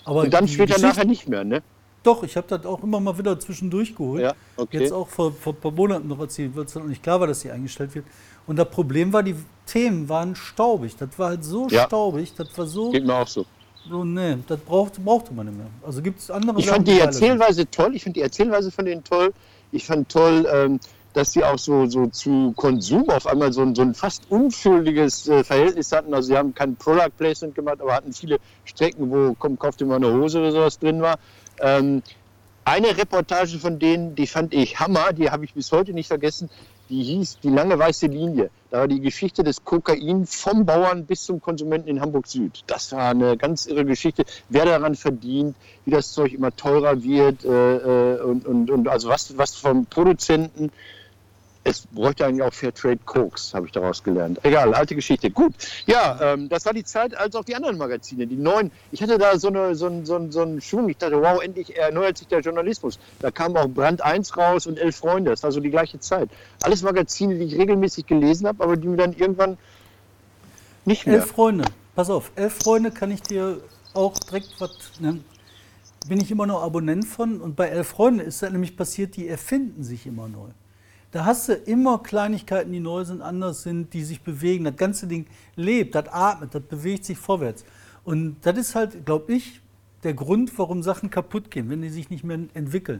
Aber 0.06 0.22
Und 0.22 0.34
dann 0.34 0.48
später 0.48 0.76
Geschichte- 0.76 0.88
nachher 0.88 1.06
nicht 1.06 1.28
mehr, 1.28 1.44
ne? 1.44 1.62
Doch, 2.04 2.22
ich 2.24 2.38
habe 2.38 2.46
das 2.48 2.64
auch 2.68 2.84
immer 2.84 3.00
mal 3.00 3.18
wieder 3.18 3.40
zwischendurch 3.40 3.96
geholt. 3.96 4.22
Ja, 4.22 4.34
okay. 4.58 4.80
Jetzt 4.82 4.92
auch 4.94 5.08
vor, 5.08 5.32
vor 5.32 5.54
ein 5.54 5.60
paar 5.60 5.72
Monaten 5.72 6.08
noch 6.08 6.20
erzählt, 6.20 6.56
weil 6.56 6.66
es 6.66 6.74
dann 6.74 6.84
noch 6.84 6.90
nicht 6.90 7.02
klar 7.02 7.20
war, 7.20 7.26
dass 7.26 7.42
sie 7.42 7.50
eingestellt 7.50 7.96
wird. 7.96 8.06
Und 8.46 8.58
das 8.58 8.70
Problem 8.70 9.12
war, 9.12 9.24
die 9.24 9.36
Themen 9.66 10.08
waren 10.08 10.36
staubig. 10.36 10.96
Das 10.98 11.10
war 11.18 11.30
halt 11.30 11.44
so 11.44 11.68
Ja. 11.70 11.86
staubig, 11.88 12.32
das 12.38 12.56
war 12.56 12.68
so, 12.68 12.92
Geht 12.92 13.06
mir 13.08 13.16
auch 13.16 13.28
so. 13.28 13.44
so 13.90 14.04
nee, 14.04 14.38
das 14.48 14.60
brauchte, 14.60 15.02
brauchte 15.02 15.34
man 15.34 15.48
nicht 15.48 15.58
mehr. 15.58 15.66
Also 15.84 16.04
gibt 16.04 16.20
es 16.20 16.30
andere 16.30 16.60
Ich 16.60 16.66
Sachen, 16.68 16.76
fand 16.76 16.88
die. 16.88 17.00
Erzählweise 17.00 17.70
toll. 17.72 17.96
Ich 17.96 18.04
fand 18.04 18.16
die 18.16 18.22
Erzählweise 18.22 18.70
von 18.70 18.86
denen 18.86 19.04
toll. 19.04 19.34
Ich 19.72 19.88
fand 19.88 20.08
toll, 20.08 20.48
ähm, 20.54 20.80
dass 21.16 21.32
sie 21.32 21.44
auch 21.44 21.58
so, 21.58 21.86
so 21.86 22.08
zu 22.08 22.52
Konsum 22.58 23.10
auf 23.10 23.26
einmal 23.26 23.54
so 23.54 23.62
ein, 23.62 23.74
so 23.74 23.82
ein 23.82 23.94
fast 23.94 24.30
unschuldiges 24.30 25.28
äh, 25.30 25.46
Verhältnis 25.46 25.94
hatten. 25.94 26.14
Also 26.14 26.28
sie 26.28 26.38
haben 26.38 26.54
kein 26.54 26.76
Product 26.76 27.12
Placement 27.18 27.56
gemacht, 27.56 27.80
aber 27.80 27.94
hatten 27.94 28.12
viele 28.12 28.38
Strecken, 28.66 29.10
wo 29.10 29.34
komm, 29.40 29.58
kauf 29.58 29.78
dir 29.78 29.86
mal 29.86 29.96
eine 29.96 30.14
Hose 30.14 30.40
oder 30.40 30.52
sowas 30.52 30.78
drin 30.78 31.02
war. 31.02 31.18
Ähm, 31.62 32.04
eine 32.66 32.98
Reportage 32.98 33.60
von 33.60 33.80
denen, 33.80 34.16
die 34.16 34.28
fand 34.28 34.54
ich 34.54 34.80
Hammer, 34.80 35.14
die 35.14 35.30
habe 35.30 35.46
ich 35.46 35.54
bis 35.54 35.72
heute 35.72 35.94
nicht 35.94 36.08
vergessen. 36.08 36.50
Die 36.90 37.02
hieß 37.02 37.40
Die 37.42 37.50
lange 37.50 37.80
weiße 37.80 38.08
Linie. 38.08 38.50
Da 38.70 38.80
war 38.80 38.88
die 38.88 39.00
Geschichte 39.00 39.44
des 39.44 39.64
Kokain 39.64 40.26
vom 40.26 40.66
Bauern 40.66 41.06
bis 41.06 41.24
zum 41.24 41.40
Konsumenten 41.40 41.88
in 41.88 42.02
Hamburg 42.02 42.28
Süd. 42.28 42.64
Das 42.68 42.92
war 42.92 43.10
eine 43.10 43.38
ganz 43.38 43.66
irre 43.66 43.86
Geschichte. 43.86 44.26
Wer 44.50 44.66
daran 44.66 44.96
verdient, 44.96 45.56
wie 45.86 45.92
das 45.92 46.12
Zeug 46.12 46.34
immer 46.34 46.56
teurer 46.56 47.02
wird 47.02 47.46
äh, 47.46 48.16
äh, 48.16 48.22
und, 48.22 48.46
und, 48.46 48.70
und 48.70 48.88
also 48.88 49.10
was, 49.10 49.38
was 49.38 49.56
vom 49.56 49.86
Produzenten 49.86 50.72
es 51.66 51.88
bräuchte 51.88 52.26
eigentlich 52.26 52.44
auch 52.44 52.54
Fairtrade 52.54 53.00
Koks, 53.06 53.54
habe 53.56 53.66
ich 53.66 53.72
daraus 53.72 54.04
gelernt. 54.04 54.40
Egal, 54.44 54.74
alte 54.76 54.94
Geschichte. 54.94 55.32
Gut, 55.32 55.54
ja, 55.88 56.20
ähm, 56.22 56.48
das 56.48 56.64
war 56.64 56.74
die 56.74 56.84
Zeit, 56.84 57.18
als 57.18 57.36
auch 57.36 57.44
die 57.44 57.56
anderen 57.56 57.80
Magazine, 57.80 58.28
die 58.28 58.36
neuen. 58.36 58.72
Ich 58.92 59.02
hatte 59.02 59.18
da 59.18 59.38
so, 59.40 59.48
eine, 59.48 59.74
so, 59.74 59.88
einen, 59.88 60.06
so, 60.06 60.16
einen, 60.16 60.32
so 60.32 60.44
einen 60.44 60.62
Schwung. 60.62 60.88
Ich 60.90 60.98
dachte, 60.98 61.20
wow, 61.20 61.42
endlich 61.42 61.76
erneuert 61.76 62.20
sich 62.20 62.28
der 62.28 62.42
Journalismus. 62.42 63.00
Da 63.20 63.32
kam 63.32 63.58
auch 63.58 63.68
Brand 63.68 64.04
1 64.04 64.38
raus 64.38 64.68
und 64.68 64.78
Elf 64.78 64.98
Freunde. 64.98 65.32
Das 65.32 65.42
war 65.42 65.52
so 65.52 65.60
die 65.60 65.72
gleiche 65.72 66.00
Zeit. 66.00 66.30
Alles 66.62 66.84
Magazine, 66.84 67.34
die 67.34 67.46
ich 67.46 67.58
regelmäßig 67.58 68.06
gelesen 68.06 68.48
habe, 68.48 68.64
aber 68.64 68.78
die 68.78 68.88
mir 68.88 68.98
dann 68.98 69.14
irgendwann 69.14 69.58
nicht 70.86 71.08
mehr. 71.08 71.16
Elf 71.16 71.32
Freunde, 71.32 71.66
pass 71.96 72.12
auf, 72.12 72.32
Elf 72.36 72.54
Freunde 72.54 72.92
kann 72.92 73.10
ich 73.10 73.24
dir 73.24 73.60
auch 73.96 74.14
direkt 74.20 74.54
was. 74.60 74.72
Ne? 75.00 75.20
Bin 76.08 76.22
ich 76.22 76.30
immer 76.30 76.46
noch 76.46 76.62
Abonnent 76.62 77.06
von. 77.06 77.42
Und 77.42 77.56
bei 77.56 77.70
Elf 77.70 77.88
Freunde 77.88 78.24
ist 78.24 78.44
das 78.44 78.52
nämlich 78.52 78.78
passiert, 78.78 79.16
die 79.16 79.28
erfinden 79.28 79.84
sich 79.84 80.06
immer 80.06 80.28
neu. 80.28 80.50
Da 81.16 81.24
hast 81.24 81.48
du 81.48 81.54
immer 81.54 82.00
Kleinigkeiten, 82.00 82.74
die 82.74 82.82
neu 82.82 83.06
sind, 83.06 83.22
anders 83.22 83.64
sind, 83.64 83.94
die 83.94 84.04
sich 84.04 84.20
bewegen. 84.20 84.66
Das 84.66 84.76
ganze 84.76 85.08
Ding 85.08 85.28
lebt, 85.56 85.96
das 85.96 86.10
atmet, 86.10 86.54
das 86.54 86.64
bewegt 86.64 87.06
sich 87.06 87.18
vorwärts. 87.18 87.64
Und 88.04 88.36
das 88.42 88.58
ist 88.58 88.76
halt, 88.76 89.06
glaube 89.06 89.32
ich, 89.32 89.62
der 90.04 90.14
Grund, 90.14 90.52
warum 90.60 90.84
Sachen 90.84 91.10
kaputt 91.10 91.50
gehen, 91.50 91.70
wenn 91.70 91.82
die 91.82 91.88
sich 91.88 92.10
nicht 92.10 92.26
mehr 92.26 92.40
entwickeln. 92.54 93.00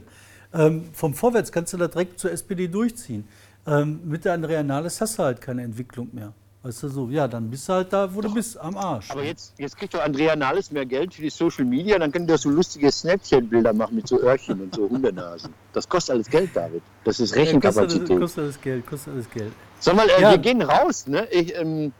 Ähm, 0.54 0.84
vom 0.94 1.12
Vorwärts 1.12 1.52
kannst 1.52 1.74
du 1.74 1.76
da 1.76 1.88
direkt 1.88 2.18
zur 2.18 2.32
SPD 2.32 2.68
durchziehen. 2.68 3.28
Ähm, 3.66 4.00
mit 4.06 4.24
der 4.24 4.32
Andrea 4.32 4.62
Nahles 4.62 4.98
hast 5.02 5.18
du 5.18 5.22
halt 5.22 5.42
keine 5.42 5.64
Entwicklung 5.64 6.08
mehr. 6.14 6.32
Weißt 6.66 6.82
du 6.82 6.88
so, 6.88 7.08
ja, 7.10 7.28
dann 7.28 7.48
bist 7.48 7.68
du 7.68 7.74
halt 7.74 7.92
da, 7.92 8.12
wo 8.12 8.20
du 8.20 8.34
bist, 8.34 8.58
am 8.58 8.76
Arsch. 8.76 9.08
Aber 9.12 9.22
jetzt, 9.22 9.54
jetzt 9.56 9.76
kriegt 9.76 9.94
doch 9.94 10.00
Andrea 10.02 10.34
Nahles 10.34 10.72
mehr 10.72 10.84
Geld 10.84 11.14
für 11.14 11.22
die 11.22 11.30
Social 11.30 11.64
Media, 11.64 11.96
dann 11.96 12.10
können 12.10 12.26
die 12.26 12.32
doch 12.32 12.40
so 12.40 12.50
lustige 12.50 12.90
Snapchat-Bilder 12.90 13.72
machen 13.72 13.94
mit 13.94 14.08
so 14.08 14.20
Öhrchen 14.20 14.60
und 14.60 14.74
so 14.74 14.88
Hundenasen. 14.90 15.54
Das 15.72 15.88
kostet 15.88 16.16
alles 16.16 16.28
Geld, 16.28 16.50
David. 16.54 16.82
Das 17.04 17.20
ist 17.20 17.30
Ja, 17.30 17.36
kostet, 17.36 17.46
Rechenkapazität. 17.46 18.10
das- 18.10 18.18
kostet 18.18 18.48
das 18.48 18.60
Geld, 18.60 18.84
kostet 18.88 19.12
alles 19.14 19.30
Geld. 19.30 19.52
Sag 19.78 19.94
mal, 19.94 20.08
äh, 20.08 20.20
Ja. 20.20 20.30
wir 20.32 20.38
gehen 20.38 20.60
raus, 20.60 21.06
ne? 21.06 21.28
Ich, 21.30 21.54
ähm, 21.54 21.92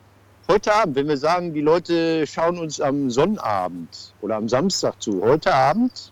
heute 0.48 0.74
Abend, 0.74 0.96
wenn 0.96 1.06
wir 1.06 1.16
sagen, 1.16 1.54
die 1.54 1.60
Leute 1.60 2.26
schauen 2.26 2.58
uns 2.58 2.80
am 2.80 3.08
Sonnabend 3.08 4.14
oder 4.20 4.34
am 4.34 4.48
Samstag 4.48 5.00
zu. 5.00 5.22
Heute 5.22 5.54
Abend, 5.54 6.10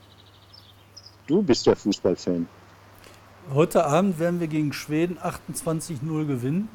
du 1.27 1.43
bist 1.43 1.67
der 1.67 1.75
Fußballfan. 1.75 2.47
Heute 3.53 3.85
Abend 3.85 4.19
werden 4.19 4.41
wir 4.41 4.47
gegen 4.49 4.73
Schweden 4.73 5.19
28-0 5.19 6.27
gewinnen. 6.27 6.69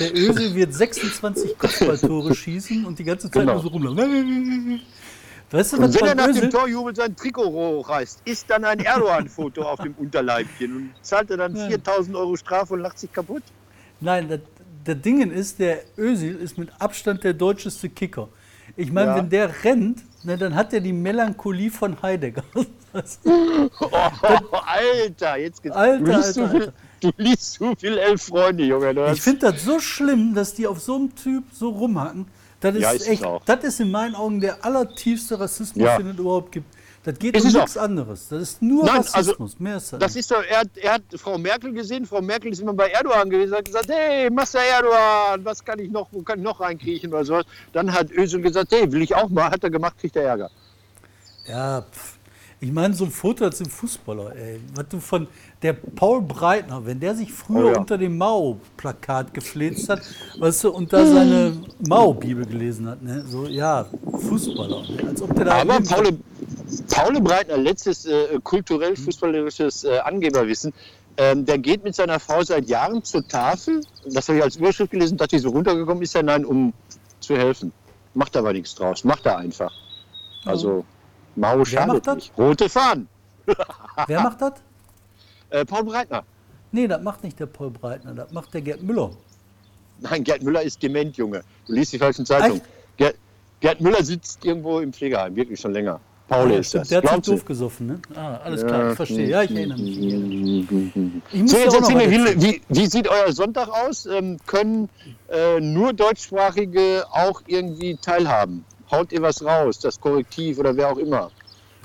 Der 0.00 0.12
Öse 0.14 0.54
wird 0.54 0.74
26 0.74 1.56
Kopfballtore 1.58 2.34
schießen 2.34 2.84
und 2.84 2.98
die 2.98 3.04
ganze 3.04 3.30
Zeit 3.30 3.42
Genau. 3.42 3.54
nur 3.54 3.62
so 3.62 3.68
rumlaufen. 3.68 4.80
Weißt 5.50 5.74
du, 5.74 5.76
Und 5.76 5.94
wenn 5.94 6.06
er 6.08 6.14
nach 6.14 6.32
dem 6.32 6.50
Torjubel 6.50 6.96
sein 6.96 7.14
Trikot 7.14 7.44
hochreißt, 7.44 8.22
ist 8.24 8.50
dann 8.50 8.64
ein 8.64 8.80
Erdogan-Foto 8.80 9.62
auf 9.62 9.80
dem 9.80 9.94
Unterleibchen 9.94 10.76
und 10.76 10.90
zahlt 11.02 11.30
er 11.30 11.36
dann 11.36 11.54
Ja. 11.54 11.68
4000 11.68 12.16
Euro 12.16 12.36
Strafe 12.36 12.74
und 12.74 12.80
lacht 12.80 12.98
sich 12.98 13.12
kaputt? 13.12 13.42
Nein, 14.00 14.28
das, 14.28 14.40
das 14.84 15.00
Ding 15.02 15.30
ist, 15.30 15.58
der 15.60 15.82
Özil 15.96 16.34
ist 16.36 16.58
mit 16.58 16.68
Abstand 16.80 17.22
der 17.22 17.34
deutscheste 17.34 17.88
Kicker. 17.90 18.28
Ich 18.76 18.90
meine, 18.90 19.10
Ja. 19.10 19.16
wenn 19.18 19.28
der 19.30 19.64
rennt, 19.64 20.02
ne, 20.24 20.36
dann 20.36 20.54
hat 20.56 20.72
er 20.72 20.80
die 20.80 20.92
Melancholie 20.92 21.70
von 21.70 22.00
Heidegger. 22.02 22.42
Oh, 22.92 23.88
Alter, 24.66 25.36
jetzt 25.38 25.62
geht's. 25.62 25.74
Alter, 25.76 25.98
du, 26.04 26.10
liest 26.12 26.26
Alter, 26.26 26.32
so 26.32 26.48
viel, 26.48 26.72
du 27.00 27.10
liest 27.16 27.52
so 27.54 27.74
viel 27.76 27.98
Elf 27.98 28.22
Freunde, 28.22 28.64
Junge. 28.64 28.94
Du 28.94 29.02
Ich 29.04 29.08
hast- 29.10 29.20
finde 29.20 29.52
das 29.52 29.62
so 29.64 29.78
schlimm, 29.78 30.34
dass 30.34 30.54
die 30.54 30.66
auf 30.66 30.80
so 30.80 30.96
einem 30.96 31.14
Typ 31.14 31.44
so 31.52 31.70
rumhacken. 31.70 32.26
Das 32.60 32.74
ist, 32.76 32.82
Ja, 32.82 32.92
es 32.92 33.08
echt, 33.08 33.24
auch. 33.24 33.42
das 33.44 33.64
ist 33.64 33.80
in 33.80 33.90
meinen 33.90 34.14
Augen 34.14 34.40
der 34.40 34.64
allertiefste 34.64 35.38
Rassismus, 35.40 35.84
Ja. 35.84 35.96
den 35.98 36.10
es 36.10 36.18
überhaupt 36.18 36.52
gibt. 36.52 36.66
Das 37.04 37.18
geht 37.18 37.36
Ist 37.36 37.42
um 37.42 37.48
es 37.48 37.54
nichts 37.54 37.76
anderes. 37.76 38.28
Das 38.28 38.40
ist 38.40 38.62
nur 38.62 38.84
Nein, 38.84 38.98
also, 38.98 39.12
Rassismus. 39.32 39.58
Mehr 39.58 39.78
ist 39.78 39.92
das, 39.92 39.98
Das 39.98 40.14
ist 40.14 40.30
doch, 40.30 40.44
er, 40.48 40.60
hat- 40.60 40.76
er 40.76 40.92
hat 40.94 41.02
Frau 41.16 41.36
Merkel 41.36 41.72
gesehen, 41.72 42.06
Frau 42.06 42.20
Merkel 42.22 42.52
ist 42.52 42.60
immer 42.60 42.74
bei 42.74 42.90
Erdogan 42.90 43.28
gewesen, 43.28 43.56
hat 43.56 43.64
gesagt, 43.64 43.88
hey, 43.90 44.30
Master 44.30 44.60
Erdogan, 44.60 45.44
was 45.44 45.64
kann 45.64 45.80
ich 45.80 45.90
noch, 45.90 46.06
wo 46.12 46.22
kann 46.22 46.38
ich 46.38 46.44
noch 46.44 46.60
reinkriechen 46.60 47.12
oder 47.12 47.24
sowas. 47.24 47.44
Dann 47.72 47.92
hat 47.92 48.12
Özil 48.12 48.40
gesagt, 48.40 48.70
hey, 48.70 48.92
will 48.92 49.02
ich 49.02 49.12
auch 49.16 49.28
mal, 49.30 49.50
hat 49.50 49.64
er 49.64 49.70
gemacht, 49.70 49.98
kriegt 49.98 50.14
er 50.14 50.22
Ärger. 50.22 50.50
Ja, 51.48 51.82
pff. 51.82 52.11
Ich 52.62 52.70
meine, 52.70 52.94
so 52.94 53.04
ein 53.04 53.10
Foto 53.10 53.44
als 53.44 53.60
ein 53.60 53.68
Fußballer, 53.68 54.36
ey. 54.36 54.60
Was 54.76 54.86
du 54.88 55.00
von 55.00 55.26
der 55.62 55.72
Paul 55.72 56.22
Breitner, 56.22 56.86
wenn 56.86 57.00
der 57.00 57.16
sich 57.16 57.32
früher 57.32 57.64
Oh 57.64 57.72
ja. 57.72 57.78
unter 57.78 57.98
dem 57.98 58.16
Mao-Plakat 58.16 59.34
gefläzt 59.34 59.88
hat, 59.88 60.00
weißt 60.38 60.64
du, 60.64 60.70
und 60.70 60.92
da 60.92 61.04
seine 61.04 61.56
Mao-Bibel 61.88 62.46
gelesen 62.46 62.88
hat, 62.88 63.02
ne? 63.02 63.24
So, 63.26 63.46
ja, 63.46 63.86
Fußballer. 64.12 64.82
Ne? 64.82 65.08
Als 65.08 65.20
ob 65.20 65.34
der 65.34 65.44
da 65.46 65.60
Aber 65.60 65.80
Paul, 65.80 66.16
Paul 66.88 67.20
Breitner, 67.20 67.56
letztes 67.56 68.06
äh, 68.06 68.38
kulturell-fußballerisches 68.40 69.82
äh, 69.82 69.98
Angeberwissen, 69.98 70.72
ähm, 71.16 71.44
der 71.44 71.58
geht 71.58 71.82
mit 71.82 71.96
seiner 71.96 72.20
Frau 72.20 72.44
seit 72.44 72.68
Jahren 72.68 73.02
zur 73.02 73.26
Tafel. 73.26 73.80
Das 74.08 74.28
habe 74.28 74.38
ich 74.38 74.44
als 74.44 74.54
Überschrift 74.54 74.92
gelesen, 74.92 75.18
dachte 75.18 75.34
ich, 75.34 75.42
so 75.42 75.50
runtergekommen 75.50 76.04
ist 76.04 76.14
er, 76.14 76.22
nein, 76.22 76.44
um 76.44 76.72
zu 77.18 77.36
helfen. 77.36 77.72
Macht 78.14 78.36
aber 78.36 78.52
nichts 78.52 78.76
draus, 78.76 79.02
macht 79.02 79.26
er 79.26 79.38
einfach. 79.38 79.72
Also, 80.44 80.84
Mao 81.36 81.64
schadet 81.64 81.88
macht 81.88 82.06
das? 82.06 82.14
nicht. 82.16 82.38
Rote 82.38 82.68
Fahnen. 82.68 83.08
Wer 84.06 84.20
macht 84.22 84.40
das? 84.40 84.52
Äh, 85.50 85.64
Paul 85.64 85.84
Breitner. 85.84 86.24
Nee, 86.70 86.86
das 86.88 87.02
macht 87.02 87.22
nicht 87.24 87.38
der 87.38 87.46
Paul 87.46 87.70
Breitner, 87.70 88.14
das 88.14 88.32
macht 88.32 88.52
der 88.54 88.60
Gerd 88.62 88.82
Müller. 88.82 89.10
Nein, 90.00 90.24
Gerd 90.24 90.42
Müller 90.42 90.62
ist 90.62 90.82
dement, 90.82 91.16
Junge. 91.16 91.42
Du 91.66 91.74
liest 91.74 91.92
die 91.92 91.98
falschen 91.98 92.24
Zeitungen. 92.26 92.62
Gerd, 92.96 93.16
Gerd 93.60 93.80
Müller 93.80 94.02
sitzt 94.02 94.44
irgendwo 94.44 94.80
im 94.80 94.92
Pflegeheim, 94.92 95.36
wirklich 95.36 95.60
schon 95.60 95.72
länger. 95.72 96.00
Paul 96.28 96.50
Ja, 96.52 96.58
ist 96.58 96.74
das. 96.74 96.88
der 96.88 97.02
hat 97.02 97.24
sich 97.24 97.34
doof 97.34 97.44
gesoffen, 97.44 97.86
ne? 97.88 98.00
Ah, 98.14 98.36
alles 98.38 98.64
klar, 98.66 98.90
ich 98.90 98.96
verstehe. 98.96 99.28
Ja, 99.28 99.42
ich 99.42 99.50
erinnere 99.54 99.78
mich. 99.78 99.98
Ich 99.98 100.12
erinnere 100.12 100.28
mich. 100.30 101.22
Ich 101.32 101.42
muss 101.42 101.50
So, 101.50 101.56
jetzt 101.58 101.74
erzähl 101.74 101.96
mir, 101.96 102.10
wie, 102.10 102.42
wie, 102.42 102.62
wie 102.68 102.86
sieht 102.86 103.06
euer 103.08 103.32
Sonntag 103.32 103.68
aus? 103.68 104.06
Ähm, 104.06 104.38
können 104.46 104.88
äh, 105.28 105.60
nur 105.60 105.92
Deutschsprachige 105.92 107.04
auch 107.10 107.42
irgendwie 107.46 107.96
teilhaben? 108.00 108.64
Haut 108.92 109.10
ihr 109.12 109.22
was 109.22 109.42
raus, 109.44 109.78
das 109.78 109.98
Korrektiv 110.00 110.58
oder 110.58 110.76
wer 110.76 110.90
auch 110.92 110.98
immer? 110.98 111.30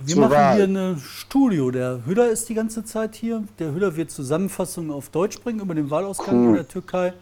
Wir 0.04 0.14
zur 0.16 0.24
machen 0.24 0.34
Wahl. 0.34 0.56
hier 0.58 0.66
ein 0.66 1.00
Studio. 1.00 1.72
Der 1.72 2.02
Hüller 2.06 2.30
ist 2.30 2.50
die 2.50 2.54
ganze 2.54 2.84
Zeit 2.84 3.16
hier. 3.16 3.44
Der 3.60 3.74
Hüller 3.74 3.96
wird 3.96 4.12
Zusammenfassungen 4.12 4.92
auf 4.92 5.10
Deutsch 5.10 5.40
bringen 5.42 5.62
über 5.62 5.74
den 5.74 5.90
Wahlausgang 5.90 6.36
Cool. 6.36 6.48
in 6.50 6.54
der 6.56 6.68
Türkei. 6.68 7.14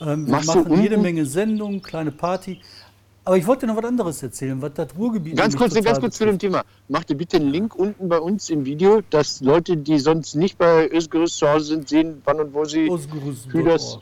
Ähm, 0.00 0.26
wir 0.26 0.32
machen 0.40 0.64
jede 0.80 0.94
unten- 0.94 1.02
Menge 1.02 1.26
Sendungen, 1.26 1.82
kleine 1.82 2.12
Party. 2.12 2.60
Aber 3.24 3.36
ich 3.36 3.46
wollte 3.46 3.66
dir 3.66 3.72
noch 3.72 3.76
was 3.80 3.84
anderes 3.88 4.22
erzählen, 4.22 4.60
was 4.62 4.72
das 4.74 4.88
Ruhrgebiet 4.96 5.36
Ganz 5.36 5.56
kurz, 5.56 5.74
ganz 5.74 6.00
kurz 6.00 6.16
zu 6.16 6.24
dem. 6.24 6.38
Thema. 6.38 6.62
Macht 6.88 7.10
ihr 7.10 7.16
bitte 7.16 7.36
einen 7.36 7.50
Link 7.50 7.74
unten 7.76 8.08
bei 8.08 8.18
uns 8.18 8.48
im 8.50 8.64
Video, 8.64 9.00
dass 9.10 9.40
Leute, 9.40 9.76
die 9.76 9.98
sonst 9.98 10.34
nicht 10.34 10.56
bei 10.58 10.88
Özgerüst 10.90 11.38
zu 11.38 11.48
Hause 11.48 11.66
sind, 11.66 11.88
sehen, 11.88 12.22
wann 12.24 12.40
und 12.40 12.54
wo 12.54 12.64
sie. 12.64 12.88
Hüders- 13.52 13.98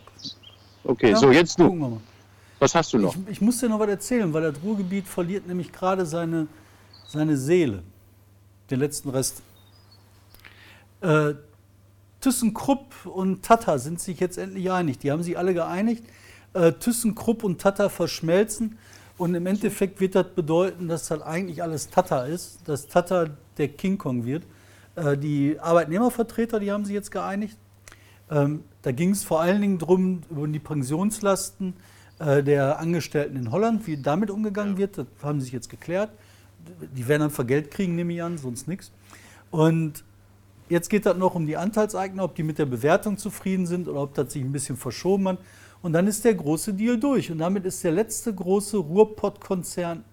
Okay, 0.85 1.11
Ja, 1.11 1.17
so 1.17 1.31
jetzt 1.31 1.59
du. 1.59 1.99
Was 2.61 2.75
hast 2.75 2.93
du 2.93 2.99
noch? 2.99 3.17
Ich, 3.27 3.33
ich 3.33 3.41
muss 3.41 3.59
dir 3.59 3.69
noch 3.69 3.81
was 3.81 3.89
erzählen, 3.89 4.33
weil 4.33 4.43
das 4.43 4.63
Ruhrgebiet 4.63 5.09
verliert 5.09 5.49
nämlich 5.49 5.73
gerade 5.73 6.05
seine, 6.07 6.47
seine 7.09 7.37
Seele. 7.37 7.83
Den 8.71 8.79
letzten 8.79 9.09
Rest. 9.09 9.43
Äh, 11.01 11.35
ThyssenKrupp 12.21 13.07
und 13.07 13.43
Tata 13.43 13.79
sind 13.79 13.99
sich 13.99 14.21
jetzt 14.21 14.37
endlich 14.37 14.71
einig. 14.71 14.99
Die 14.99 15.11
haben 15.11 15.23
sich 15.23 15.39
alle 15.39 15.55
geeinigt. 15.55 16.05
Äh, 16.53 16.73
ThyssenKrupp 16.73 17.43
und 17.45 17.61
Tata 17.61 17.89
verschmelzen. 17.89 18.79
Und 19.17 19.35
im 19.35 19.47
Endeffekt 19.47 20.01
wird 20.01 20.15
das 20.15 20.27
bedeuten, 20.35 20.87
dass 20.87 21.09
das 21.09 21.23
eigentlich 21.23 21.63
alles 21.63 21.89
Tata 21.89 22.27
ist, 22.27 22.61
dass 22.67 22.87
Tata 22.87 23.29
der 23.57 23.69
King 23.69 23.97
Kong 23.97 24.27
wird. 24.27 24.45
Äh, 24.97 25.17
die 25.17 25.59
Arbeitnehmervertreter, 25.59 26.61
die 26.61 26.71
haben 26.71 26.85
sich 26.85 26.95
jetzt 26.95 27.11
geeinigt. 27.11 27.57
Ähm, 28.31 28.65
da 28.83 28.93
ging 28.93 29.11
es 29.11 29.25
vor 29.25 29.41
allen 29.41 29.63
Dingen 29.63 29.79
darum, 29.79 30.23
über 30.31 30.47
die 30.47 30.59
Pensionslasten 30.59 31.75
äh, 32.21 32.43
der 32.43 32.79
Angestellten 32.79 33.37
in 33.37 33.51
Holland, 33.51 33.87
wie 33.87 33.97
damit 33.97 34.31
umgegangen 34.31 34.77
wird. 34.77 34.99
Das 34.99 35.07
haben 35.23 35.41
sie 35.41 35.45
sich 35.45 35.55
jetzt 35.55 35.71
geklärt. 35.71 36.11
Die 36.95 37.09
werden 37.09 37.23
einfach 37.23 37.47
Geld 37.47 37.71
kriegen, 37.71 37.97
nehme 37.97 38.13
ich 38.13 38.23
an, 38.23 38.37
sonst 38.37 38.69
nichts. 38.69 38.93
Und 39.51 40.05
jetzt 40.69 40.91
geht 40.91 41.07
das 41.07 41.17
noch 41.17 41.35
um 41.35 41.47
die 41.47 41.57
Anteilseigner, 41.57 42.23
ob 42.23 42.35
die 42.35 42.43
mit 42.43 42.59
der 42.59 42.67
Bewertung 42.67 43.17
zufrieden 43.17 43.67
sind 43.67 43.89
oder 43.89 44.03
ob 44.03 44.15
das 44.15 44.33
sich 44.33 44.43
ein 44.43 44.53
bisschen 44.53 44.77
verschoben 44.77 45.29
hat. 45.29 45.39
Und 45.83 45.95
dann 45.95 46.07
ist 46.07 46.25
der 46.25 46.35
große 46.35 46.75
Deal 46.75 47.01
durch. 47.01 47.31
Und 47.33 47.39
damit 47.39 47.65
ist 47.65 47.83
der 47.83 47.93
letzte 47.93 48.35
große 48.35 48.77
Ruhrpott-Konzern 48.77 50.05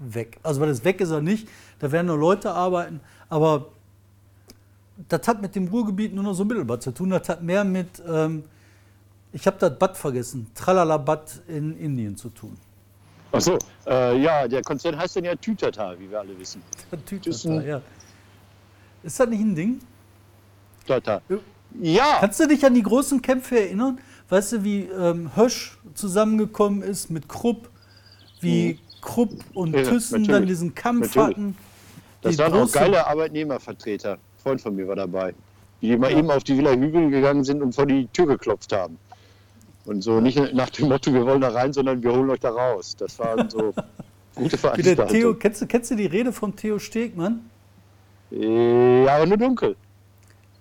weg. 0.00 0.38
Also, 0.42 0.60
weil 0.60 0.68
es 0.68 0.84
weg 0.84 1.00
ist 1.00 1.10
er 1.10 1.20
nicht, 1.20 1.48
da 1.78 1.92
werden 1.92 2.08
nur 2.08 2.18
Leute 2.18 2.50
arbeiten. 2.50 3.00
Aber 3.28 3.68
das 5.08 5.26
hat 5.28 5.40
mit 5.40 5.54
dem 5.54 5.68
Ruhrgebiet 5.68 6.12
nur 6.12 6.24
noch 6.24 6.34
so 6.34 6.44
mittelbar 6.44 6.80
zu 6.80 6.90
tun. 6.90 7.10
Das 7.10 7.28
hat 7.28 7.42
mehr 7.42 7.62
mit, 7.62 8.02
ähm, 8.06 8.42
ich 9.32 9.46
habe 9.46 9.56
das 9.58 9.78
Bad 9.78 9.96
vergessen, 9.96 10.46
Tralalabad 10.54 11.42
in 11.48 11.76
Indien 11.78 12.16
zu 12.16 12.28
tun. 12.30 12.56
Achso, 13.32 13.58
äh, 13.86 14.20
ja, 14.20 14.46
der 14.46 14.62
Konzern 14.62 14.96
heißt 14.96 15.16
dann 15.16 15.24
ja 15.24 15.34
Tütata, 15.34 15.94
wie 15.98 16.10
wir 16.10 16.20
alle 16.20 16.38
wissen. 16.38 16.62
Tütata, 17.06 17.62
ja. 17.62 17.80
Ist 19.02 19.18
das 19.18 19.28
nicht 19.28 19.40
ein 19.40 19.54
Ding? 19.54 19.80
Tata. 20.86 21.22
Ja, 21.80 22.18
Kannst 22.20 22.40
du 22.40 22.46
dich 22.48 22.64
an 22.66 22.74
die 22.74 22.82
großen 22.82 23.22
Kämpfe 23.22 23.58
erinnern? 23.58 23.98
Weißt 24.28 24.52
du, 24.52 24.64
wie 24.64 24.82
ähm, 24.84 25.30
Hösch 25.34 25.78
zusammengekommen 25.94 26.82
ist 26.82 27.10
mit 27.10 27.28
Krupp, 27.28 27.70
wie 28.40 28.78
Krupp 29.00 29.30
und 29.54 29.70
Mhm. 29.70 29.76
Ja, 29.76 29.82
Thyssen 29.84 30.20
natürlich. 30.22 30.28
dann 30.40 30.46
diesen 30.46 30.74
Kampf 30.74 31.14
Natürlich. 31.14 31.36
hatten? 31.36 31.56
das 32.20 32.38
waren 32.38 32.52
auch 32.54 32.70
geile 32.70 33.06
Arbeitnehmervertreter. 33.06 34.12
Ein 34.12 34.18
Freund 34.42 34.60
von 34.60 34.76
mir 34.76 34.86
war 34.86 34.96
dabei. 34.96 35.34
die 35.80 35.96
mal 35.96 36.12
eben 36.12 36.30
auf 36.30 36.44
die 36.44 36.56
Villa 36.56 36.72
Hügel 36.72 37.10
gegangen 37.10 37.42
sind 37.44 37.62
und 37.62 37.74
vor 37.74 37.86
die 37.86 38.06
Tür 38.08 38.26
geklopft 38.26 38.72
haben. 38.72 38.98
Und 39.84 40.02
so 40.02 40.20
nicht 40.20 40.38
nach 40.54 40.70
dem 40.70 40.88
Motto, 40.88 41.12
wir 41.12 41.26
wollen 41.26 41.40
da 41.40 41.48
rein, 41.48 41.72
sondern 41.72 42.02
wir 42.02 42.12
holen 42.12 42.30
euch 42.30 42.40
da 42.40 42.50
raus. 42.50 42.94
Das 42.96 43.18
waren 43.18 43.50
so 43.50 43.74
gute 44.34 44.56
Wie 44.56 44.82
der 44.82 44.94
Theo, 44.94 44.94
Veranstaltungen. 44.94 45.38
kennst, 45.40 45.62
du, 45.62 45.66
kennst 45.66 45.90
du 45.90 45.94
die 45.96 46.06
Rede 46.06 46.32
von 46.32 46.54
Theo 46.54 46.78
Stegmann? 46.78 47.50
Äh, 48.30 49.04
Ja, 49.04 49.16
aber 49.16 49.26
nur 49.26 49.36
dunkel. 49.38 49.76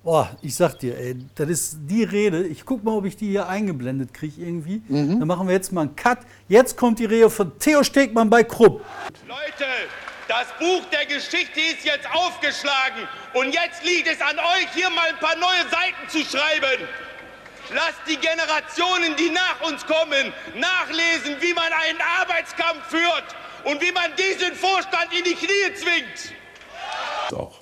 Boah, 0.04 0.36
ich 0.42 0.56
sag 0.56 0.80
dir, 0.80 0.98
ey, 0.98 1.16
das 1.36 1.48
ist 1.48 1.78
die 1.88 2.04
Rede. 2.04 2.48
Ich 2.48 2.66
guck 2.66 2.84
mal, 2.84 2.94
ob 2.98 3.06
ich 3.06 3.16
die 3.16 3.28
hier 3.30 3.48
eingeblendet 3.48 4.12
kriege 4.16 4.42
irgendwie. 4.42 4.82
Dann 4.90 5.28
machen 5.28 5.46
wir 5.48 5.54
jetzt 5.54 5.72
mal 5.72 5.82
einen 5.82 5.96
Cut. 5.96 6.18
Jetzt 6.48 6.76
kommt 6.76 6.98
die 6.98 7.06
Rede 7.06 7.30
von 7.30 7.52
Theo 7.60 7.84
Stegmann 7.84 8.28
bei 8.28 8.44
Krupp. 8.44 8.84
Leute, 9.28 9.70
das 10.28 10.48
Buch 10.58 10.82
der 10.92 11.06
Geschichte 11.06 11.60
ist 11.60 11.86
jetzt 11.86 12.08
aufgeschlagen 12.12 13.08
und 13.36 13.54
jetzt 13.54 13.86
liegt 13.86 14.08
es 14.08 14.20
an 14.22 14.40
euch, 14.40 14.74
hier 14.74 14.90
mal 14.90 15.08
ein 15.08 15.20
paar 15.20 15.36
neue 15.38 15.70
Seiten 15.70 16.10
zu 16.10 16.18
schreiben. 16.26 16.88
Lasst 17.74 18.02
die 18.08 18.18
Generationen, 18.18 19.16
die 19.16 19.30
nach 19.30 19.62
uns 19.62 19.86
kommen, 19.86 20.34
nachlesen, 20.56 21.42
wie 21.42 21.54
man 21.54 21.72
einen 21.72 22.02
Arbeitskampf 22.20 22.90
führt 22.90 23.24
und 23.64 23.82
wie 23.82 23.92
man 23.92 24.14
diesen 24.16 24.54
Vorstand 24.56 25.14
in 25.18 25.24
die 25.24 25.36
Knie 25.36 25.74
zwingt. 25.76 26.34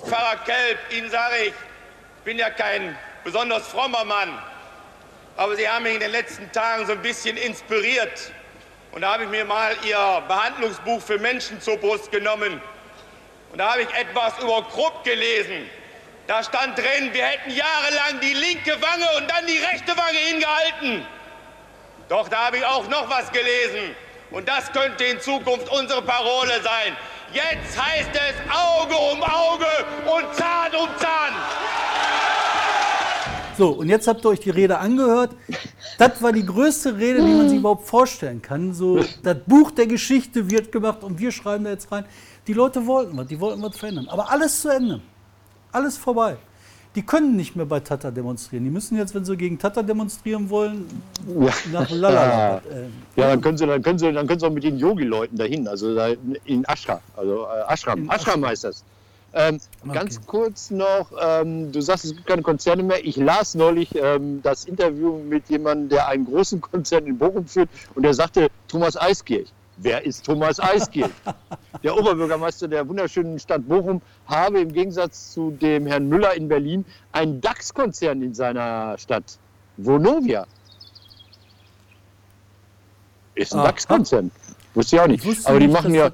Pfarrer 0.07 0.37
Kelb, 0.45 0.79
Ihnen 0.91 1.11
sage 1.11 1.35
ich, 1.43 1.47
ich 1.47 2.23
bin 2.23 2.39
ja 2.39 2.49
kein 2.49 2.97
besonders 3.23 3.67
frommer 3.67 4.03
Mann, 4.03 4.41
aber 5.37 5.55
Sie 5.55 5.69
haben 5.69 5.83
mich 5.83 5.93
in 5.93 5.99
den 5.99 6.11
letzten 6.11 6.51
Tagen 6.51 6.87
so 6.87 6.93
ein 6.93 7.01
bisschen 7.01 7.37
inspiriert. 7.37 8.31
Und 8.91 9.01
da 9.01 9.13
habe 9.13 9.25
ich 9.25 9.29
mir 9.29 9.45
mal 9.45 9.75
Ihr 9.83 10.23
Behandlungsbuch 10.27 11.01
für 11.01 11.19
Menschen 11.19 11.61
zur 11.61 11.77
Brust 11.77 12.11
genommen. 12.11 12.59
Und 13.51 13.59
da 13.59 13.73
habe 13.73 13.83
ich 13.83 13.93
etwas 13.93 14.39
über 14.39 14.63
Krupp 14.63 15.03
gelesen. 15.03 15.69
Da 16.29 16.43
stand 16.43 16.77
drin, 16.77 17.09
wir 17.11 17.25
hätten 17.25 17.49
jahrelang 17.49 18.21
die 18.21 18.35
linke 18.35 18.79
Wange 18.79 19.07
und 19.17 19.27
dann 19.31 19.47
die 19.47 19.57
rechte 19.57 19.97
Wange 19.97 20.19
hingehalten. 20.29 21.03
Doch 22.07 22.29
da 22.29 22.45
habe 22.45 22.57
ich 22.57 22.65
auch 22.65 22.87
noch 22.87 23.09
was 23.09 23.31
gelesen. 23.31 23.95
Und 24.29 24.47
das 24.47 24.71
könnte 24.71 25.05
in 25.05 25.19
Zukunft 25.19 25.67
unsere 25.71 26.03
Parole 26.03 26.51
sein. 26.61 26.95
Jetzt 27.33 27.83
heißt 27.83 28.11
es 28.13 28.35
Auge 28.47 28.93
um 28.93 29.23
Auge 29.23 29.65
und 30.05 30.35
Zahn 30.35 30.71
um 30.79 30.87
Zahn. 30.99 31.33
So, 33.57 33.69
und 33.69 33.89
jetzt 33.89 34.07
habt 34.07 34.23
ihr 34.23 34.29
euch 34.29 34.39
die 34.39 34.51
Rede 34.51 34.77
angehört. 34.77 35.31
Das 35.97 36.21
war 36.21 36.31
die 36.31 36.45
größte 36.45 36.95
Rede, 36.95 37.23
die 37.23 37.33
man 37.33 37.49
sich 37.49 37.57
überhaupt 37.57 37.87
vorstellen 37.87 38.43
kann. 38.43 38.75
So, 38.75 39.03
das 39.23 39.37
Buch 39.47 39.71
der 39.71 39.87
Geschichte 39.87 40.51
wird 40.51 40.71
gemacht 40.71 41.03
und 41.03 41.17
wir 41.17 41.31
schreiben 41.31 41.63
da 41.63 41.71
jetzt 41.71 41.91
rein. 41.91 42.05
Die 42.45 42.53
Leute 42.53 42.85
wollten 42.85 43.17
was, 43.17 43.25
die 43.25 43.39
wollten 43.39 43.63
was 43.63 43.75
verändern. 43.75 44.07
Aber 44.09 44.29
alles 44.29 44.61
zu 44.61 44.69
Ende. 44.69 45.01
Alles 45.71 45.97
vorbei. 45.97 46.37
Die 46.95 47.03
können 47.03 47.35
nicht 47.35 47.55
mehr 47.55 47.67
bei 47.67 47.79
Tata 47.81 48.09
demonstrieren. 48.09 48.63
Die 48.65 48.71
müssen 48.71 48.97
jetzt, 48.97 49.13
wenn 49.13 49.23
sie 49.23 49.37
gegen 49.37 49.59
Tata 49.59 49.83
demonstrieren 49.83 50.49
wollen, 50.49 50.87
Ja. 51.39 51.51
nach 51.71 51.89
Lalala. 51.91 52.57
äh, 52.57 52.61
Ja, 53.15 53.27
dann 53.29 53.41
können 53.41 53.57
sie, 53.59 53.67
dann 53.67 53.83
können 53.83 53.99
sie, 53.99 54.11
dann 54.11 54.25
können 54.25 54.39
sie 54.39 54.45
auch 54.47 54.51
mit 54.51 54.63
den 54.63 54.79
Yogi-Leuten 54.79 55.37
dahin, 55.37 55.67
also 55.67 55.95
in 56.45 56.63
Ashram, 56.65 56.99
also 57.15 57.45
äh, 57.45 57.71
Ashram, 57.71 57.99
In 57.99 58.09
Ashram 58.09 58.43
heißt 58.45 58.63
das. 58.63 58.83
Ähm, 59.31 59.59
Ganz 59.93 60.19
kurz 60.25 60.71
noch, 60.71 61.11
ähm, 61.21 61.71
du 61.71 61.79
sagst, 61.81 62.05
es 62.05 62.15
gibt 62.15 62.25
keine 62.25 62.41
Konzerne 62.41 62.81
mehr. 62.81 63.05
Ich 63.05 63.15
las 63.17 63.53
neulich 63.53 63.93
ähm, 63.95 64.39
das 64.41 64.65
Interview 64.65 65.19
mit 65.19 65.47
jemandem, 65.49 65.89
der 65.89 66.07
einen 66.07 66.25
großen 66.25 66.59
Konzern 66.71 67.05
in 67.05 67.19
Bochum 67.19 67.45
führt 67.45 67.69
und 67.93 68.01
der 68.01 68.15
sagte, 68.15 68.47
Thomas 68.67 68.99
Eiskirch. 68.99 69.53
Wer 69.81 70.05
ist 70.05 70.25
Thomas 70.25 70.59
Eiskirch? 70.59 71.09
der 71.83 71.97
Oberbürgermeister 71.97 72.67
der 72.67 72.87
wunderschönen 72.87 73.39
Stadt 73.39 73.67
Bochum 73.67 74.01
habe 74.27 74.59
im 74.59 74.73
Gegensatz 74.73 75.31
zu 75.31 75.51
dem 75.51 75.87
Herrn 75.87 76.09
Müller 76.09 76.33
in 76.35 76.47
Berlin 76.49 76.85
einen 77.13 77.39
DAX-Konzern 77.39 78.21
in 78.21 78.33
seiner 78.33 78.97
Stadt. 78.97 79.37
Vonovia. 79.77 80.45
Ist 83.35 83.53
ein 83.53 83.59
Aha. 83.59 83.67
DAX-Konzern. 83.67 84.31
Wusste 84.73 84.97
ich 84.97 85.01
auch 85.01 85.07
nicht. 85.07 85.25
ich 85.25 85.47
Aber 85.47 85.59
die 85.59 85.67
nicht, 85.67 85.73
machen 85.73 85.93
ja, 85.95 86.11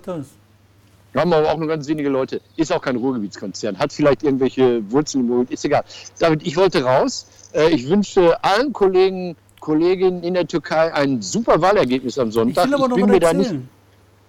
haben 1.16 1.34
aber 1.34 1.52
auch 1.52 1.58
nur 1.58 1.68
ganz 1.68 1.88
wenige 1.88 2.10
Leute. 2.10 2.42
Ist 2.58 2.72
auch 2.72 2.82
kein 2.82 2.98
Ruhrgebietskonzern. 2.98 3.80
Hat 3.80 3.94
vielleicht 3.94 4.22
irgendwelche 4.24 4.90
Wurzeln 4.92 5.24
im 5.26 5.32
Ruhrgebiet. 5.32 5.54
Ist 5.54 5.66
egal. 5.66 5.84
David, 6.20 6.46
ich 6.46 6.56
wollte 6.58 6.84
raus. 6.84 7.26
Äh, 7.54 7.70
Ich 7.70 7.90
wünsche 7.90 8.44
allen 8.44 8.74
Kollegen, 8.74 9.36
Kolleginnen 9.66 10.22
in 10.22 10.36
der 10.36 10.46
Türkei 10.48 10.94
ein 10.94 11.24
super 11.24 11.60
Wahlergebnis 11.60 12.20
am 12.20 12.28
Ich 12.28 12.36
Sonntag. 12.36 12.68
will 12.68 12.76
aber 12.76 12.88
noch 12.88 12.96
bin 12.98 13.06
was 13.06 13.12
mir 13.12 13.20
da 13.20 13.34
nicht. 13.34 13.46
erzählen. 13.48 13.70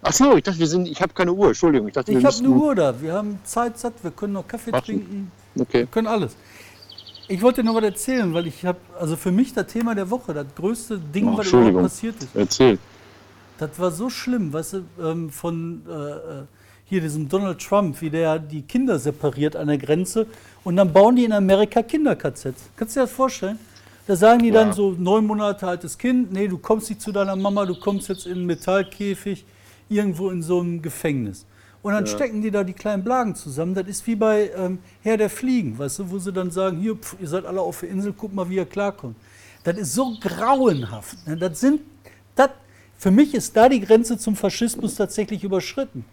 Ach 0.03 0.13
so, 0.13 0.37
ich 0.37 0.43
dachte, 0.43 0.59
wir 0.59 0.67
sind. 0.67 0.89
Ich 0.89 1.03
habe 1.03 1.13
keine 1.13 1.33
Uhr. 1.33 1.49
Entschuldigung. 1.49 1.89
Ich 1.89 1.95
dachte, 1.95 2.11
wir 2.13 2.19
Ich 2.19 2.25
habe 2.25 2.37
eine 2.39 2.49
Uhr 2.49 2.75
da. 2.75 3.01
Wir 3.03 3.13
haben 3.13 3.39
Zeit 3.45 3.79
satt. 3.79 3.93
Wir 4.03 4.13
können 4.13 4.33
noch 4.33 4.49
Kaffee 4.49 4.71
Ach 4.73 4.81
trinken. 4.81 5.31
Okay. 5.59 5.81
Wir 5.81 5.87
können 5.87 6.07
alles. 6.07 6.35
Ich 7.29 7.43
wollte 7.43 7.61
dir 7.61 7.67
noch 7.67 7.75
was 7.75 7.85
erzählen, 7.85 8.33
weil 8.33 8.47
ich 8.47 8.65
habe, 8.65 8.79
also 8.99 9.15
für 9.17 9.31
mich 9.31 9.53
das 9.53 9.67
Thema 9.67 9.95
der 9.95 10.09
Woche, 10.09 10.33
das 10.33 10.47
größte 10.57 10.99
Ding, 10.99 11.29
Oh, 11.29 11.37
was 11.37 11.53
überhaupt 11.53 11.83
passiert 11.83 12.15
ist. 12.23 12.29
Erzähl. 12.35 12.79
Das 13.59 13.71
war 13.79 13.91
so 13.91 14.09
schlimm, 14.09 14.53
weißt 14.55 14.73
du, 14.75 14.83
ähm, 15.03 15.29
von 15.31 15.83
äh, 15.87 15.93
äh, 15.93 16.17
hier 16.87 17.01
diesem 17.03 17.29
Donald 17.29 17.59
Trump, 17.61 18.01
wie 18.01 18.09
der 18.11 18.39
die 18.39 18.63
Kinder 18.63 18.99
separiert 18.99 19.55
an 19.57 19.67
der 19.67 19.79
Grenze 19.79 20.27
und 20.65 20.77
dann 20.77 20.93
bauen 20.93 21.17
die 21.17 21.25
in 21.25 21.33
Amerika 21.33 21.83
Kinder-KZs. 21.83 22.55
Kannst 22.77 22.97
du 22.97 23.01
dir 23.01 23.07
das 23.07 23.13
vorstellen? 23.13 23.59
Da 24.07 24.15
sagen 24.17 24.41
die 24.41 24.51
dann 24.53 24.69
Ja. 24.69 24.73
so, 24.75 24.93
neun 24.93 25.27
Monate 25.27 25.67
altes 25.67 25.99
Kind, 25.99 26.33
nee, 26.33 26.47
du 26.49 26.59
kommst 26.59 26.89
nicht 26.91 27.01
zu 27.01 27.11
deiner 27.13 27.35
Mama, 27.37 27.67
du 27.67 27.75
kommst 27.75 28.09
jetzt 28.09 28.27
in 28.27 28.35
einen 28.35 28.47
Metallkäfig, 28.47 29.45
irgendwo 29.89 30.31
in 30.31 30.43
so 30.43 30.61
einem 30.61 30.81
Gefängnis. 30.83 31.45
Und 31.83 31.93
dann 31.93 32.07
stecken 32.07 32.43
die 32.43 32.51
da 32.51 32.65
die 32.65 32.73
kleinen 32.73 33.05
Blagen 33.05 33.35
zusammen. 33.37 33.75
Das 33.75 33.87
ist 33.87 34.05
wie 34.09 34.17
bei 34.17 34.51
ähm, 34.57 34.79
Herr 35.03 35.17
der 35.17 35.31
Fliegen, 35.31 35.79
weißt 35.79 36.01
du, 36.01 36.11
wo 36.11 36.19
sie 36.19 36.33
dann 36.33 36.51
sagen, 36.51 36.79
hier, 36.79 36.97
pf, 36.97 37.17
ihr 37.21 37.29
seid 37.29 37.47
alle 37.47 37.61
auf 37.61 37.81
der 37.81 37.91
Insel, 37.91 38.13
guck 38.17 38.35
mal, 38.35 38.49
wie 38.51 38.57
ihr 38.57 38.65
klarkommt. 38.67 39.15
Das 39.63 39.77
ist 39.77 39.95
so 39.95 40.17
grauenhaft. 40.21 41.27
ne? 41.29 41.37
Das 41.37 41.61
sind, 41.61 41.81
das, 42.35 42.51
für 42.99 43.11
mich 43.13 43.35
ist 43.35 43.57
da 43.57 43.69
die 43.69 43.81
Grenze 43.81 44.19
zum 44.19 44.35
Faschismus 44.35 44.97
tatsächlich 44.97 45.45
überschritten. 45.45 46.05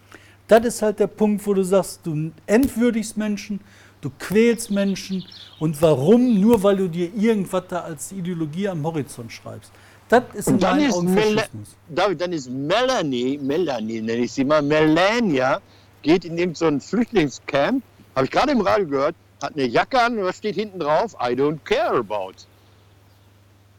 Das 0.48 0.64
ist 0.66 0.82
halt 0.82 1.00
der 1.00 1.08
Punkt, 1.08 1.46
wo 1.48 1.54
du 1.56 1.64
sagst, 1.64 2.02
du 2.04 2.32
entwürdigst 2.46 3.18
Menschen, 3.18 3.60
du 4.04 4.12
quälst 4.20 4.70
Menschen 4.72 5.26
und 5.60 5.82
warum? 5.82 6.40
Nur 6.40 6.62
weil 6.64 6.78
du 6.78 6.88
dir 6.90 7.14
irgendwas 7.16 7.64
da 7.70 7.80
als 7.82 8.12
Ideologie 8.12 8.68
am 8.68 8.84
Horizont 8.86 9.32
schreibst. 9.32 9.72
Das 10.10 10.24
ist 10.34 10.48
in 10.48 10.56
Und 10.56 10.64
dann 10.64 10.80
ist, 10.80 11.02
Mel. 11.02 11.42
David, 11.90 12.22
dann 12.22 12.34
ist 12.34 12.50
Melanie, 12.50 13.38
Melanie 13.38 14.02
nenne 14.02 14.24
ich 14.24 14.32
sie 14.34 14.44
mal, 14.44 14.62
Melania, 14.62 15.60
geht 16.02 16.26
in 16.26 16.54
so 16.54 16.66
ein 16.66 16.80
Flüchtlingscamp, 16.82 17.82
habe 18.16 18.26
ich 18.26 18.32
gerade 18.32 18.52
im 18.52 18.62
Radio 18.62 18.88
gehört, 18.88 19.16
hat 19.42 19.54
eine 19.56 19.66
Jacke 19.66 20.00
an 20.00 20.18
und 20.18 20.26
da 20.26 20.34
steht 20.34 20.56
hinten 20.56 20.80
drauf, 20.80 21.16
I 21.20 21.34
don't 21.34 21.60
care 21.64 21.98
about. 21.98 22.34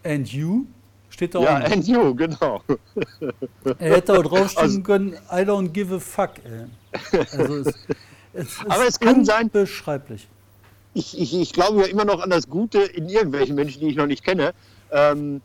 And 0.03 0.27
you? 0.33 0.65
Steht 1.11 1.35
da 1.35 1.41
Ja, 1.41 1.57
auch. 1.57 1.61
noch. 1.61 1.71
and 1.71 1.87
you, 1.87 2.15
genau. 2.15 2.63
Er 3.79 3.95
hätte 3.97 4.19
auch 4.19 4.23
draufstehen 4.25 4.65
Also- 4.67 4.81
können, 4.83 5.13
I 5.31 5.43
don't 5.43 5.69
give 5.69 5.95
a 5.95 6.01
fuck. 6.01 6.33
Ey. 6.45 7.19
Also 7.39 7.57
es, 7.59 7.75
es 8.35 8.59
Aber 8.69 8.87
es 8.87 9.01
kann 9.01 9.25
sein- 9.25 9.45
unbeschreiblich. 9.45 10.29
Ich, 10.93 11.19
ich, 11.19 11.35
ich 11.35 11.53
glaube 11.53 11.81
ja 11.81 11.87
immer 11.87 12.05
noch 12.05 12.21
an 12.21 12.31
das 12.31 12.49
Gute 12.49 12.79
in 12.81 13.09
irgendwelchen 13.09 13.55
Menschen, 13.57 13.81
die 13.81 13.89
ich 13.89 13.97
noch 13.97 14.07
nicht 14.07 14.25
kenne. 14.25 14.53
Ähm, 14.93 15.41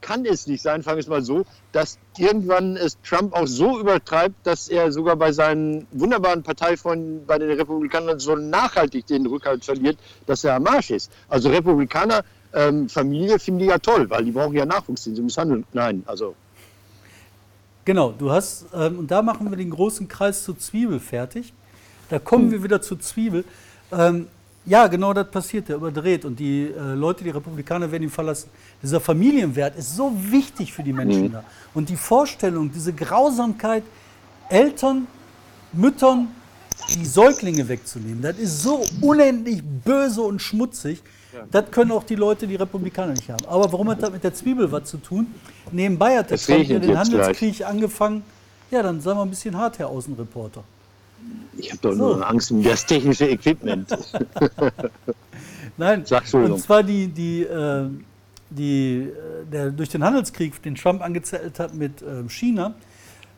kann 0.00 0.24
es 0.24 0.46
nicht 0.46 0.62
sein, 0.62 0.82
fangen 0.82 0.96
wir 0.98 1.00
es 1.00 1.08
mal 1.08 1.22
so, 1.22 1.44
dass 1.72 1.98
irgendwann 2.16 2.76
es 2.76 2.96
Trump 3.02 3.34
auch 3.34 3.46
so 3.46 3.78
übertreibt, 3.80 4.34
dass 4.46 4.68
er 4.68 4.92
sogar 4.92 5.16
bei 5.16 5.32
seinen 5.32 5.86
wunderbaren 5.90 6.42
Parteifreunden, 6.42 7.26
bei 7.26 7.38
den 7.38 7.50
Republikanern 7.50 8.18
so 8.20 8.36
nachhaltig 8.36 9.06
den 9.06 9.26
Rückhalt 9.26 9.64
verliert, 9.64 9.98
dass 10.26 10.44
er 10.44 10.54
am 10.54 10.66
Arsch 10.66 10.90
ist. 10.92 11.10
Also 11.28 11.48
Republikaner, 11.50 12.24
ähm, 12.54 12.88
Familie 12.88 13.38
finden 13.38 13.60
die 13.60 13.66
ja 13.66 13.78
toll, 13.78 14.08
weil 14.08 14.24
die 14.24 14.30
brauchen 14.32 14.54
ja 14.54 14.64
Nachwuchs, 14.64 15.04
den 15.04 15.16
sie 15.16 15.22
misshandeln. 15.22 15.66
Nein, 15.72 16.02
also 16.06 16.34
Genau, 17.84 18.12
du 18.16 18.30
hast, 18.30 18.66
ähm, 18.74 18.98
und 19.00 19.10
da 19.10 19.22
machen 19.22 19.48
wir 19.50 19.56
den 19.56 19.70
großen 19.70 20.08
Kreis 20.08 20.42
zur 20.44 20.58
Zwiebel 20.58 20.98
fertig. 21.00 21.52
Da 22.08 22.18
kommen 22.18 22.50
wir 22.50 22.62
wieder 22.62 22.80
zur 22.80 23.00
Zwiebel. 23.00 23.44
Ähm, 23.92 24.28
ja, 24.64 24.88
genau 24.88 25.12
das 25.12 25.30
passiert, 25.30 25.68
der 25.68 25.76
überdreht. 25.76 26.24
Und 26.24 26.38
die 26.38 26.64
äh, 26.64 26.94
Leute, 26.94 27.22
die 27.22 27.30
Republikaner 27.30 27.90
werden 27.90 28.04
ihn 28.04 28.10
verlassen. 28.10 28.50
Dieser 28.82 29.00
Familienwert 29.00 29.76
ist 29.76 29.94
so 29.94 30.12
wichtig 30.16 30.72
für 30.72 30.82
die 30.82 30.92
Menschen 30.92 31.32
da. 31.32 31.44
Und 31.72 31.88
die 31.88 31.96
Vorstellung, 31.96 32.70
diese 32.72 32.92
Grausamkeit, 32.92 33.84
Eltern, 34.48 35.06
Müttern, 35.72 36.28
die 36.94 37.06
Säuglinge 37.06 37.68
wegzunehmen, 37.68 38.22
das 38.22 38.38
ist 38.38 38.62
so 38.62 38.84
unendlich 39.00 39.62
böse 39.62 40.22
und 40.22 40.40
schmutzig. 40.42 41.02
Das 41.50 41.70
können 41.70 41.92
auch 41.92 42.04
die 42.04 42.14
Leute, 42.14 42.46
die 42.46 42.56
Republikaner 42.56 43.12
nicht 43.12 43.28
haben. 43.28 43.44
Aber 43.46 43.70
warum 43.70 43.90
hat 43.90 44.02
das 44.02 44.10
mit 44.10 44.24
der 44.24 44.32
Zwiebel 44.32 44.70
was 44.72 44.84
zu 44.84 44.96
tun? 44.96 45.26
Nebenbei 45.70 46.16
hat 46.16 46.30
der 46.30 46.38
Trump 46.38 46.66
den 46.66 46.98
Handelskrieg 46.98 47.64
angefangen. 47.64 48.22
Ja, 48.70 48.82
dann 48.82 49.00
sei 49.00 49.14
mal 49.14 49.22
ein 49.22 49.30
bisschen 49.30 49.56
hart, 49.56 49.78
Herr 49.78 49.88
Außenreporter. 49.88 50.64
Ich 51.56 51.70
habe 51.70 51.80
doch 51.82 51.92
So. 51.92 52.14
nur 52.16 52.28
Angst 52.28 52.50
um 52.50 52.62
das 52.62 52.84
technische 52.86 53.26
Equipment. 53.28 53.88
Nein, 55.76 56.04
Sag, 56.06 56.32
und 56.32 56.58
zwar 56.58 56.82
die, 56.82 57.08
die, 57.08 57.42
äh, 57.42 57.88
die, 58.50 59.08
äh, 59.10 59.44
der 59.50 59.70
durch 59.70 59.88
den 59.90 60.02
Handelskrieg, 60.04 60.62
den 60.62 60.74
Trump 60.74 61.02
angezettelt 61.02 61.58
hat 61.58 61.74
mit 61.74 62.02
ähm, 62.02 62.28
China, 62.30 62.74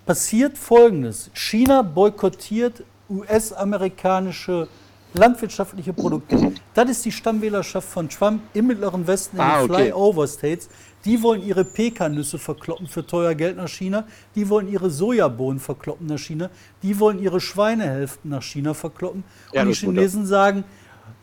passiert 0.07 0.57
Folgendes. 0.57 1.31
China 1.35 1.83
boykottiert 1.83 2.83
US-amerikanische 3.11 4.69
landwirtschaftliche 5.15 5.93
Produkte. 5.93 6.53
Das 6.75 6.91
ist 6.91 7.05
die 7.05 7.13
Stammwählerschaft 7.13 7.89
von 7.89 8.09
Trump 8.09 8.43
im 8.55 8.67
Mittleren 8.69 9.07
Westen 9.07 9.37
in 9.37 9.43
Ah, 9.43 9.63
den 9.63 9.71
okay. 9.71 9.83
Flyover-States. 9.87 10.69
Die 11.09 11.23
wollen 11.23 11.43
ihre 11.43 11.65
Pekannüsse 11.65 12.39
verkloppen 12.39 12.87
für 12.87 13.07
teuer 13.07 13.35
Geld 13.35 13.57
nach 13.57 13.69
China. 13.69 14.07
Die 14.35 14.47
wollen 14.51 14.69
ihre 14.69 14.91
Sojabohnen 14.91 15.59
verkloppen 15.59 16.07
nach 16.07 16.19
China. 16.19 16.51
Die 16.83 17.01
wollen 17.01 17.19
ihre 17.19 17.41
Schweinehälften 17.41 18.31
nach 18.31 18.43
China 18.43 18.75
verkloppen. 18.75 19.25
Und 19.55 19.69
die. 19.69 19.73
Chinesen 19.73 20.27
sagen, 20.27 20.65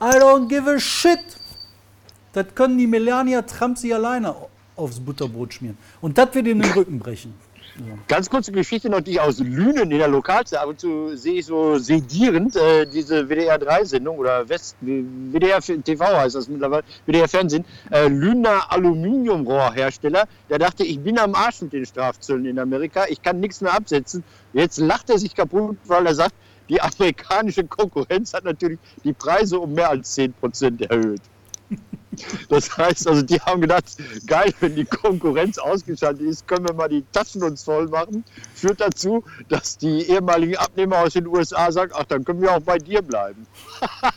I 0.01 0.17
don't 0.17 0.47
give 0.47 0.67
a 0.67 0.79
shit. 0.79 1.19
Das 2.33 2.47
können 2.55 2.79
die 2.79 2.87
Melania 2.87 3.43
Trump 3.43 3.77
sie 3.77 3.93
alleine 3.93 4.33
aufs 4.75 4.99
Butterbrot 4.99 5.53
schmieren. 5.53 5.77
Und 6.01 6.17
das 6.17 6.33
wird 6.33 6.47
ihnen 6.47 6.63
den 6.63 6.71
Rücken 6.71 6.97
brechen. 6.97 7.35
Ganz 8.07 8.29
kurze 8.29 8.53
Geschichte 8.53 8.89
noch, 8.89 9.01
die 9.01 9.11
ich 9.11 9.19
aus 9.19 9.39
Lünen 9.39 9.91
in 9.91 9.97
der 9.97 10.07
Lokalzeit, 10.07 10.59
ab 10.59 10.69
und 10.69 10.79
zu 10.79 11.17
sehe 11.17 11.39
ich 11.39 11.45
so 11.45 11.77
sedierend 11.77 12.55
äh, 12.55 12.85
diese 12.85 13.27
WDR-3-Sendung 13.27 14.17
oder 14.17 14.47
West, 14.47 14.77
WDR 14.79 15.59
TV 15.59 16.05
heißt 16.05 16.35
das 16.35 16.47
mittlerweile, 16.47 16.83
WDR-Fernsehen, 17.05 17.65
äh, 17.91 18.07
Lüner 18.07 18.71
Aluminiumrohrhersteller, 18.71 20.25
der 20.49 20.59
dachte, 20.59 20.85
ich 20.85 21.01
bin 21.01 21.19
am 21.19 21.35
Arsch 21.35 21.61
mit 21.63 21.73
den 21.73 21.85
Strafzöllen 21.85 22.45
in 22.45 22.59
Amerika, 22.59 23.05
ich 23.09 23.21
kann 23.21 23.41
nichts 23.41 23.59
mehr 23.59 23.73
absetzen. 23.73 24.23
Jetzt 24.53 24.77
lacht 24.77 25.09
er 25.09 25.19
sich 25.19 25.35
kaputt, 25.35 25.77
weil 25.85 26.05
er 26.05 26.15
sagt, 26.15 26.33
die 26.69 26.81
amerikanische 26.81 27.65
Konkurrenz 27.65 28.33
hat 28.33 28.45
natürlich 28.45 28.79
die 29.03 29.13
Preise 29.13 29.59
um 29.59 29.73
mehr 29.73 29.89
als 29.89 30.17
10% 30.17 30.89
erhöht. 30.89 31.21
Das 32.49 32.77
heißt, 32.77 33.07
also 33.07 33.21
die 33.21 33.39
haben 33.41 33.61
gedacht, 33.61 33.85
geil, 34.25 34.53
wenn 34.59 34.75
die 34.75 34.85
Konkurrenz 34.85 35.57
ausgeschaltet 35.57 36.21
ist, 36.21 36.47
können 36.47 36.65
wir 36.65 36.73
mal 36.73 36.87
die 36.87 37.03
Taschen 37.11 37.43
uns 37.43 37.63
voll 37.63 37.87
machen. 37.87 38.23
Führt 38.53 38.79
dazu, 38.79 39.23
dass 39.49 39.77
die 39.77 40.03
ehemaligen 40.09 40.55
Abnehmer 40.55 40.99
aus 40.99 41.13
den 41.13 41.27
USA 41.27 41.71
sagen, 41.71 41.91
ach, 41.93 42.05
dann 42.05 42.23
können 42.23 42.41
wir 42.41 42.55
auch 42.55 42.61
bei 42.61 42.77
dir 42.77 43.01
bleiben. 43.01 43.45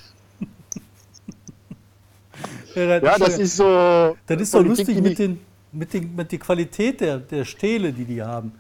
Ja, 2.75 3.01
das 3.01 3.39
ist 3.39 3.57
so. 3.57 4.17
Das 4.27 4.41
ist 4.41 4.53
so 4.53 4.59
Politik, 4.59 4.87
lustig 4.87 5.03
mit, 5.03 5.19
den, 5.19 5.41
mit, 5.73 5.93
den, 5.93 6.15
mit 6.15 6.31
der 6.31 6.39
Qualität 6.39 7.01
der, 7.01 7.19
der 7.19 7.45
Stähle, 7.45 7.93
die 7.93 8.05
die 8.05 8.23
haben. 8.23 8.53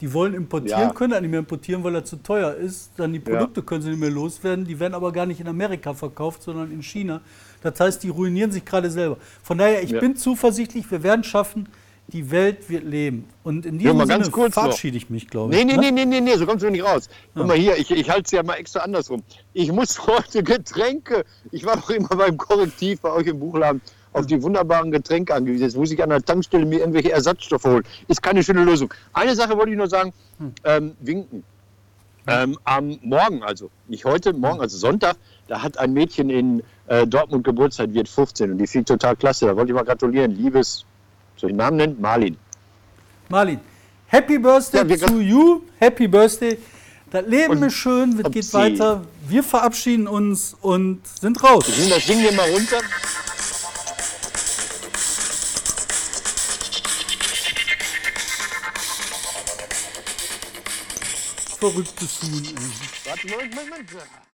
Die 0.00 0.12
wollen 0.12 0.34
importieren, 0.34 0.80
Ja. 0.80 0.90
können 0.92 1.10
dann 1.10 1.22
nicht 1.22 1.30
mehr 1.30 1.40
importieren, 1.40 1.82
weil 1.82 1.94
er 1.96 2.04
zu 2.04 2.16
teuer 2.16 2.54
ist. 2.54 2.92
Dann 2.96 3.12
die 3.12 3.18
Produkte 3.18 3.62
können 3.62 3.82
sie 3.82 3.90
nicht 3.90 3.98
mehr 4.00 4.10
loswerden. 4.10 4.64
Die 4.64 4.78
werden 4.78 4.94
aber 4.94 5.10
gar 5.12 5.26
nicht 5.26 5.40
in 5.40 5.48
Amerika 5.48 5.92
verkauft, 5.92 6.42
sondern 6.42 6.70
in 6.70 6.82
China. 6.82 7.20
Das 7.62 7.80
heißt, 7.80 8.02
die 8.04 8.08
ruinieren 8.08 8.52
sich 8.52 8.64
gerade 8.64 8.90
selber. 8.90 9.16
Von 9.42 9.58
daher, 9.58 9.82
ich 9.82 9.90
Ja. 9.90 10.00
bin 10.00 10.14
zuversichtlich, 10.14 10.88
wir 10.90 11.02
werden 11.02 11.24
schaffen, 11.24 11.68
die 12.10 12.30
Welt 12.30 12.70
wird 12.70 12.84
leben. 12.84 13.24
Und 13.42 13.66
in 13.66 13.74
Ja, 13.74 13.78
diesem 13.80 13.96
mal 13.98 14.06
Sinne 14.06 14.18
ganz 14.20 14.30
kurz 14.30 14.56
noch. 14.56 14.62
verabschiede 14.62 14.96
ich 14.96 15.10
mich, 15.10 15.28
glaube 15.28 15.52
ich. 15.54 15.58
Nee, 15.64 15.70
nee, 15.70 15.76
ne? 15.76 15.92
nee, 15.92 16.04
nee, 16.04 16.06
nee, 16.06 16.20
nee, 16.20 16.36
so 16.36 16.46
kommst 16.46 16.64
du 16.64 16.70
nicht 16.70 16.84
raus. 16.84 17.08
Guck 17.34 17.46
mal 17.46 17.56
hier, 17.56 17.76
ich, 17.76 17.90
ich 17.90 18.08
halte 18.08 18.22
es 18.24 18.30
ja 18.30 18.42
mal 18.42 18.54
extra 18.54 18.80
andersrum. 18.80 19.22
Ich 19.52 19.70
muss 19.72 19.98
heute 20.06 20.42
Getränke, 20.44 21.24
ich 21.50 21.66
war 21.66 21.76
doch 21.76 21.90
immer 21.90 22.08
beim 22.08 22.36
Korrektiv 22.38 23.00
bei 23.00 23.10
euch 23.12 23.26
im 23.26 23.38
Buchladen, 23.40 23.82
auf 24.12 24.26
die 24.26 24.42
wunderbaren 24.42 24.90
Getränke 24.90 25.34
angewiesen. 25.34 25.64
Jetzt 25.64 25.76
muss 25.76 25.90
ich 25.90 26.02
an 26.02 26.10
der 26.10 26.22
Tankstelle 26.22 26.64
mir 26.66 26.80
irgendwelche 26.80 27.12
Ersatzstoffe 27.12 27.64
holen. 27.64 27.84
Ist 28.08 28.22
keine 28.22 28.42
schöne 28.42 28.64
Lösung. 28.64 28.92
Eine 29.12 29.34
Sache 29.34 29.56
wollte 29.56 29.70
ich 29.72 29.76
nur 29.76 29.88
sagen, 29.88 30.12
ähm, 30.64 30.94
winken. 31.00 31.44
Ähm, 32.26 32.58
am 32.64 32.98
Morgen, 33.02 33.42
also 33.42 33.70
nicht 33.86 34.04
heute, 34.04 34.34
morgen, 34.34 34.60
also 34.60 34.76
Sonntag, 34.76 35.16
da 35.46 35.62
hat 35.62 35.78
ein 35.78 35.94
Mädchen 35.94 36.28
in 36.28 36.62
äh, 36.86 37.06
Dortmund 37.06 37.42
Geburtstag, 37.44 37.94
wird 37.94 38.06
15 38.06 38.50
und 38.52 38.58
die 38.58 38.66
fliegt 38.66 38.88
total 38.88 39.16
klasse. 39.16 39.46
Da 39.46 39.56
wollte 39.56 39.70
ich 39.72 39.74
mal 39.74 39.84
gratulieren. 39.84 40.32
Liebes, 40.32 40.84
soll 41.36 41.48
ich 41.50 41.54
den 41.54 41.56
Namen 41.56 41.78
nennen? 41.78 41.96
Marlin. 41.98 42.36
Marlin, 43.30 43.60
Happy 44.08 44.38
Birthday 44.38 44.80
Ja, 44.82 44.88
wir- 44.88 44.98
to 44.98 45.20
you. 45.20 45.62
Happy 45.78 46.06
Birthday. 46.06 46.58
Das 47.10 47.26
Leben 47.26 47.52
Und 47.52 47.62
ist 47.62 47.72
schön, 47.74 48.20
es 48.22 48.30
geht 48.30 48.52
weiter. 48.52 49.02
Wir 49.26 49.42
verabschieden 49.42 50.06
uns 50.06 50.54
und 50.60 51.00
sind 51.06 51.42
raus. 51.42 51.66
Nehme 51.78 51.94
das 51.94 52.04
Ding 52.04 52.18
hier 52.18 52.32
mal 52.32 52.50
runter. 52.50 52.76
Verrücktes 61.60 62.22
Huhn. 62.22 62.54
Warte. 63.04 64.18